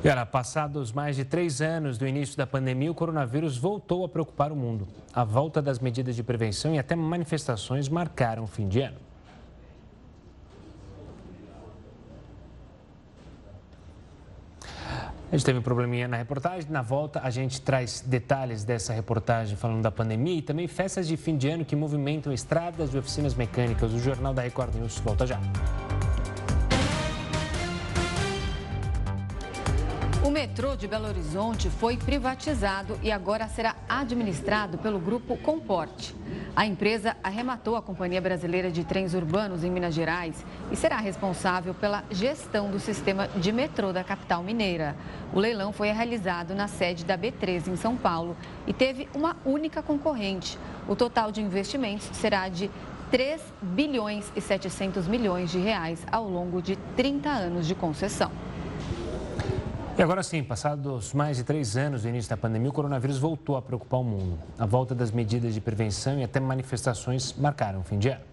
[0.03, 4.09] E olha, passados mais de três anos do início da pandemia, o coronavírus voltou a
[4.09, 4.87] preocupar o mundo.
[5.13, 8.97] A volta das medidas de prevenção e até manifestações marcaram o fim de ano.
[15.31, 16.71] A gente teve um probleminha na reportagem.
[16.71, 21.15] Na volta, a gente traz detalhes dessa reportagem falando da pandemia e também festas de
[21.17, 23.93] fim de ano que movimentam estradas e oficinas mecânicas.
[23.93, 25.39] O Jornal da Record News volta já.
[30.22, 36.13] O metrô de Belo Horizonte foi privatizado e agora será administrado pelo grupo Comporte.
[36.53, 41.74] A empresa arrematou a Companhia Brasileira de Trens Urbanos em Minas Gerais e será responsável
[41.74, 44.93] pela gestão do sistema de metrô da capital mineira.
[45.34, 48.36] O leilão foi realizado na sede da B3 em São Paulo
[48.67, 50.59] e teve uma única concorrente.
[50.86, 52.70] O total de investimentos será de
[53.09, 58.48] 3 bilhões e 700 milhões de reais ao longo de 30 anos de concessão.
[59.99, 63.57] E agora sim, passados mais de três anos do início da pandemia, o coronavírus voltou
[63.57, 64.39] a preocupar o mundo.
[64.57, 68.23] A volta das medidas de prevenção e até manifestações marcaram o fim de ano.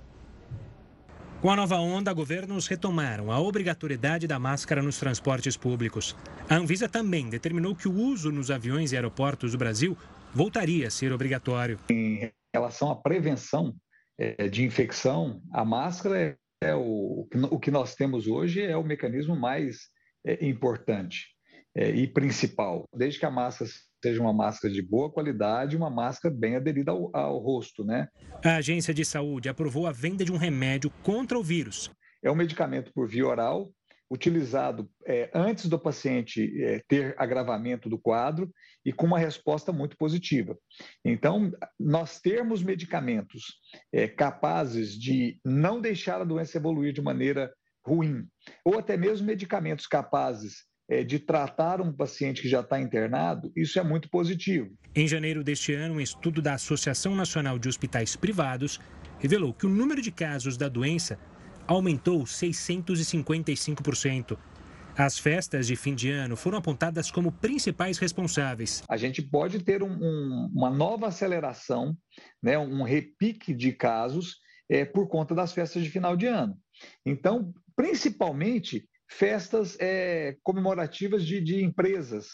[1.43, 6.15] Com a nova onda, governos retomaram a obrigatoriedade da máscara nos transportes públicos.
[6.49, 9.99] A Anvisa também determinou que o uso nos aviões e aeroportos do Brasil
[10.33, 11.81] voltaria a ser obrigatório.
[11.91, 13.75] Em relação à prevenção
[14.21, 19.35] eh, de infecção, a máscara é o, o que nós temos hoje é o mecanismo
[19.35, 19.89] mais
[20.25, 21.36] é, importante
[21.77, 23.71] é, e principal, desde que a máscara
[24.03, 28.09] seja uma máscara de boa qualidade, uma máscara bem aderida ao, ao rosto, né?
[28.45, 31.91] A agência de saúde aprovou a venda de um remédio contra o vírus.
[32.23, 33.71] É um medicamento por via oral,
[34.11, 38.51] utilizado é, antes do paciente é, ter agravamento do quadro
[38.85, 40.57] e com uma resposta muito positiva.
[41.05, 43.43] Então, nós termos medicamentos
[43.93, 47.53] é, capazes de não deixar a doença evoluir de maneira
[47.85, 48.27] ruim,
[48.65, 53.77] ou até mesmo medicamentos capazes é, de tratar um paciente que já está internado, isso
[53.79, 54.71] é muito positivo.
[54.95, 58.81] Em janeiro deste ano, um estudo da Associação Nacional de Hospitais Privados
[59.19, 61.19] revelou que o número de casos da doença
[61.67, 64.39] aumentou 655%.
[64.97, 68.83] As festas de fim de ano foram apontadas como principais responsáveis.
[68.89, 71.95] A gente pode ter um, um, uma nova aceleração,
[72.43, 74.39] né, um repique de casos
[74.71, 76.57] é, por conta das festas de final de ano.
[77.05, 82.29] Então, principalmente festas é, comemorativas de, de empresas,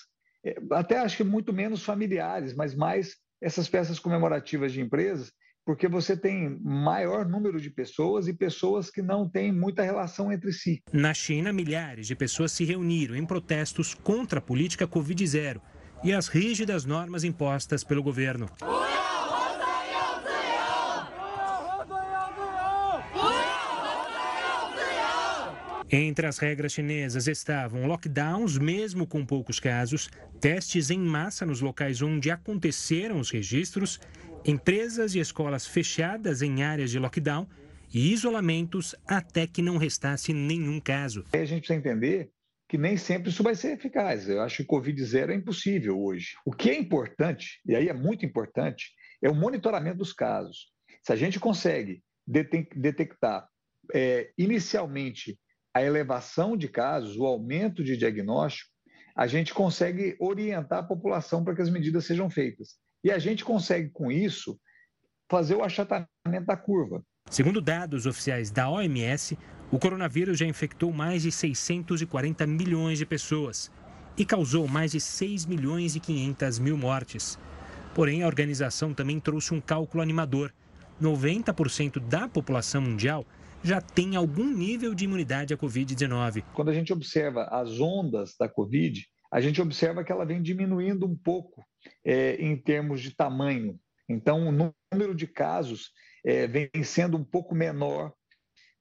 [0.44, 5.32] é, até acho que muito menos familiares, mas mais essas festas comemorativas de empresas,
[5.64, 10.52] porque você tem maior número de pessoas e pessoas que não têm muita relação entre
[10.52, 10.82] si.
[10.92, 15.60] Na China, milhares de pessoas se reuniram em protestos contra a política Covid-0
[16.02, 18.46] e as rígidas normas impostas pelo governo.
[25.94, 30.08] Entre as regras chinesas estavam lockdowns, mesmo com poucos casos,
[30.40, 34.00] testes em massa nos locais onde aconteceram os registros,
[34.42, 37.46] empresas e escolas fechadas em áreas de lockdown
[37.92, 41.26] e isolamentos até que não restasse nenhum caso.
[41.30, 42.30] A gente precisa entender
[42.66, 44.26] que nem sempre isso vai ser eficaz.
[44.26, 46.36] Eu acho que o Covid-0 é impossível hoje.
[46.46, 50.68] O que é importante, e aí é muito importante, é o monitoramento dos casos.
[51.02, 53.46] Se a gente consegue detectar
[53.92, 55.38] é, inicialmente
[55.74, 58.70] a elevação de casos, o aumento de diagnóstico,
[59.16, 62.76] a gente consegue orientar a população para que as medidas sejam feitas.
[63.04, 64.58] E a gente consegue, com isso,
[65.30, 67.02] fazer o achatamento da curva.
[67.30, 69.38] Segundo dados oficiais da OMS,
[69.70, 73.70] o coronavírus já infectou mais de 640 milhões de pessoas
[74.16, 77.38] e causou mais de 6 milhões e 500 mil mortes.
[77.94, 80.52] Porém, a organização também trouxe um cálculo animador.
[81.00, 83.26] 90% da população mundial
[83.62, 86.44] já tem algum nível de imunidade à Covid-19.
[86.54, 91.06] Quando a gente observa as ondas da Covid, a gente observa que ela vem diminuindo
[91.06, 91.64] um pouco
[92.04, 93.78] é, em termos de tamanho.
[94.08, 95.90] Então, o número de casos
[96.24, 98.12] é, vem sendo um pouco menor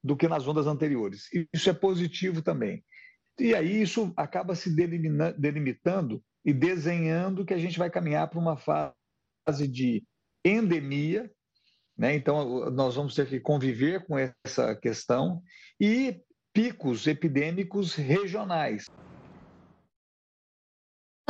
[0.04, 1.28] do que nas ondas anteriores.
[1.54, 2.84] Isso é positivo também.
[3.40, 8.58] E aí isso acaba se delimitando e desenhando que a gente vai caminhar para uma
[8.58, 10.04] fase de
[10.44, 11.32] endemia,
[11.98, 12.16] né?
[12.16, 15.42] então nós vamos ter que conviver com essa questão
[15.80, 16.22] e
[16.54, 18.86] picos epidêmicos regionais.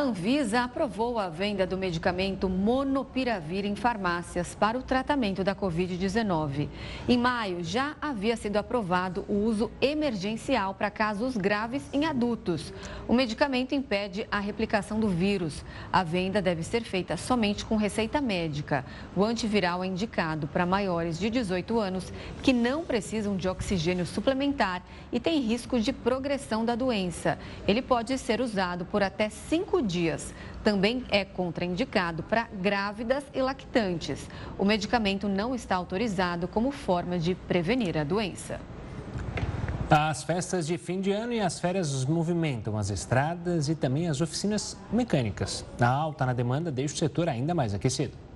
[0.02, 6.68] A Anvisa aprovou a venda do medicamento Monopiravir em farmácias para o tratamento da Covid-19.
[7.08, 12.74] Em maio, já havia sido aprovado o uso emergencial para casos graves em adultos.
[13.08, 15.64] O medicamento impede a replicação do vírus.
[15.93, 18.84] A venda deve ser feita somente com receita médica.
[19.16, 24.82] O antiviral é indicado para maiores de 18 anos que não precisam de oxigênio suplementar
[25.12, 27.38] e têm risco de progressão da doença.
[27.68, 30.34] Ele pode ser usado por até cinco dias dias.
[30.64, 34.30] Também é contraindicado para grávidas e lactantes.
[34.58, 38.60] O medicamento não está autorizado como forma de prevenir a doença.
[39.89, 44.22] As festas de fim de ano e as férias movimentam as estradas e também as
[44.22, 45.66] oficinas mecânicas.
[45.82, 48.31] A alta na demanda deixa o setor ainda mais aquecido.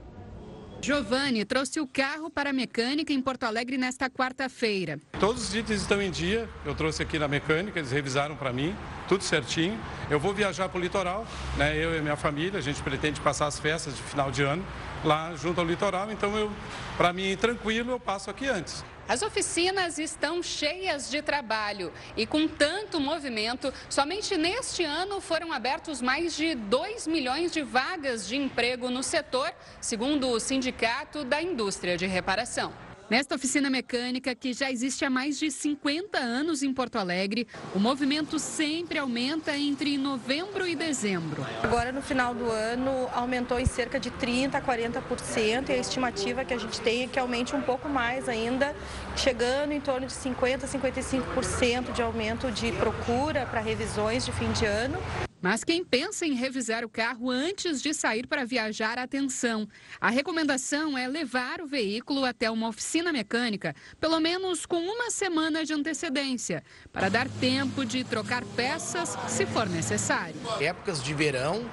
[0.86, 5.00] Giovanni trouxe o carro para a mecânica em Porto Alegre nesta quarta-feira.
[5.20, 6.48] Todos os itens estão em dia.
[6.64, 8.76] Eu trouxe aqui na mecânica, eles revisaram para mim,
[9.08, 9.80] tudo certinho.
[10.12, 11.26] Eu vou viajar para o litoral,
[11.58, 11.76] né?
[11.76, 14.64] Eu e minha família, a gente pretende passar as festas de final de ano
[15.04, 16.12] lá junto ao litoral.
[16.12, 16.52] Então, eu,
[16.98, 18.86] para mim, tranquilo, eu passo aqui antes.
[19.08, 26.02] As oficinas estão cheias de trabalho e com tanto movimento, somente neste ano foram abertos
[26.02, 31.96] mais de 2 milhões de vagas de emprego no setor, segundo o Sindicato da Indústria
[31.96, 32.85] de Reparação.
[33.08, 37.80] Nesta oficina mecânica, que já existe há mais de 50 anos em Porto Alegre, o
[37.80, 41.46] movimento sempre aumenta entre novembro e dezembro.
[41.62, 46.44] Agora, no final do ano, aumentou em cerca de 30% a 40% e a estimativa
[46.44, 48.76] que a gente tem é que aumente um pouco mais ainda,
[49.16, 54.52] chegando em torno de 50% a 55% de aumento de procura para revisões de fim
[54.52, 54.98] de ano.
[55.46, 59.70] Mas quem pensa em revisar o carro antes de sair para viajar, atenção.
[60.02, 65.64] A recomendação é levar o veículo até uma oficina mecânica, pelo menos com uma semana
[65.64, 70.36] de antecedência, para dar tempo de trocar peças se for necessário.
[70.60, 71.64] Épocas de verão,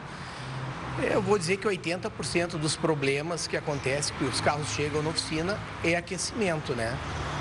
[1.11, 5.59] eu vou dizer que 80% dos problemas que acontecem, que os carros chegam na oficina,
[5.83, 6.95] é aquecimento, né?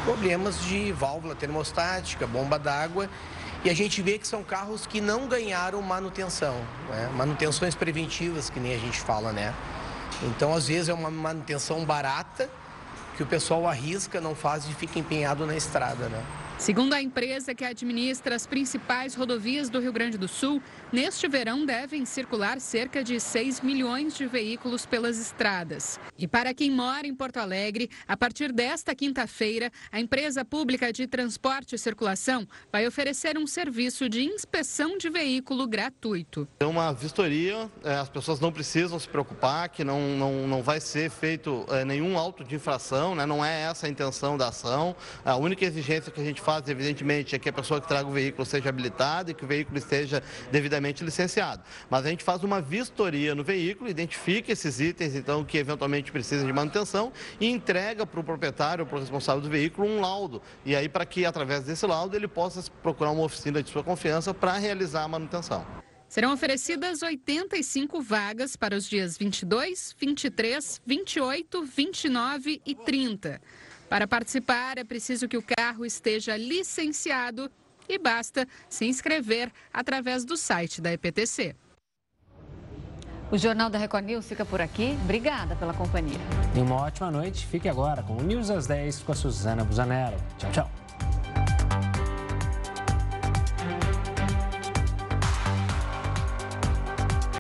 [0.06, 3.10] Problemas de válvula termostática, bomba d'água
[3.64, 6.56] e a gente vê que são carros que não ganharam manutenção,
[6.90, 7.10] né?
[7.16, 9.54] manutenções preventivas, que nem a gente fala, né?
[10.24, 12.50] Então, às vezes, é uma manutenção barata
[13.16, 16.24] que o pessoal arrisca, não faz e fica empenhado na estrada, né?
[16.62, 20.62] Segundo a empresa que administra as principais rodovias do Rio Grande do Sul,
[20.94, 26.00] neste verão devem circular cerca de 6 milhões de veículos pelas estradas.
[26.16, 31.08] E para quem mora em Porto Alegre, a partir desta quinta-feira, a empresa pública de
[31.08, 36.48] transporte e circulação vai oferecer um serviço de inspeção de veículo gratuito.
[36.60, 40.80] É uma vistoria, é, as pessoas não precisam se preocupar, que não, não, não vai
[40.80, 43.26] ser feito é, nenhum auto de infração, né?
[43.26, 44.96] não é essa a intenção da ação.
[45.26, 48.10] A única exigência que a gente faz faz, evidentemente, é que a pessoa que traga
[48.10, 50.22] o veículo seja habilitada e que o veículo esteja
[50.52, 51.64] devidamente licenciado.
[51.90, 56.46] Mas a gente faz uma vistoria no veículo, identifica esses itens, então, que eventualmente precisam
[56.46, 60.42] de manutenção e entrega para o proprietário, para o responsável do veículo, um laudo.
[60.66, 64.34] E aí, para que, através desse laudo, ele possa procurar uma oficina de sua confiança
[64.34, 65.66] para realizar a manutenção.
[66.10, 73.42] Serão oferecidas 85 vagas para os dias 22, 23, 28, 29 e 30.
[73.92, 77.52] Para participar, é preciso que o carro esteja licenciado
[77.90, 81.54] e basta se inscrever através do site da EPTC.
[83.30, 84.98] O Jornal da Record News fica por aqui.
[85.04, 86.20] Obrigada pela companhia.
[86.56, 87.46] E uma ótima noite.
[87.46, 90.16] Fique agora com o News às 10 com a Suzana Busanello.
[90.38, 90.72] Tchau, tchau.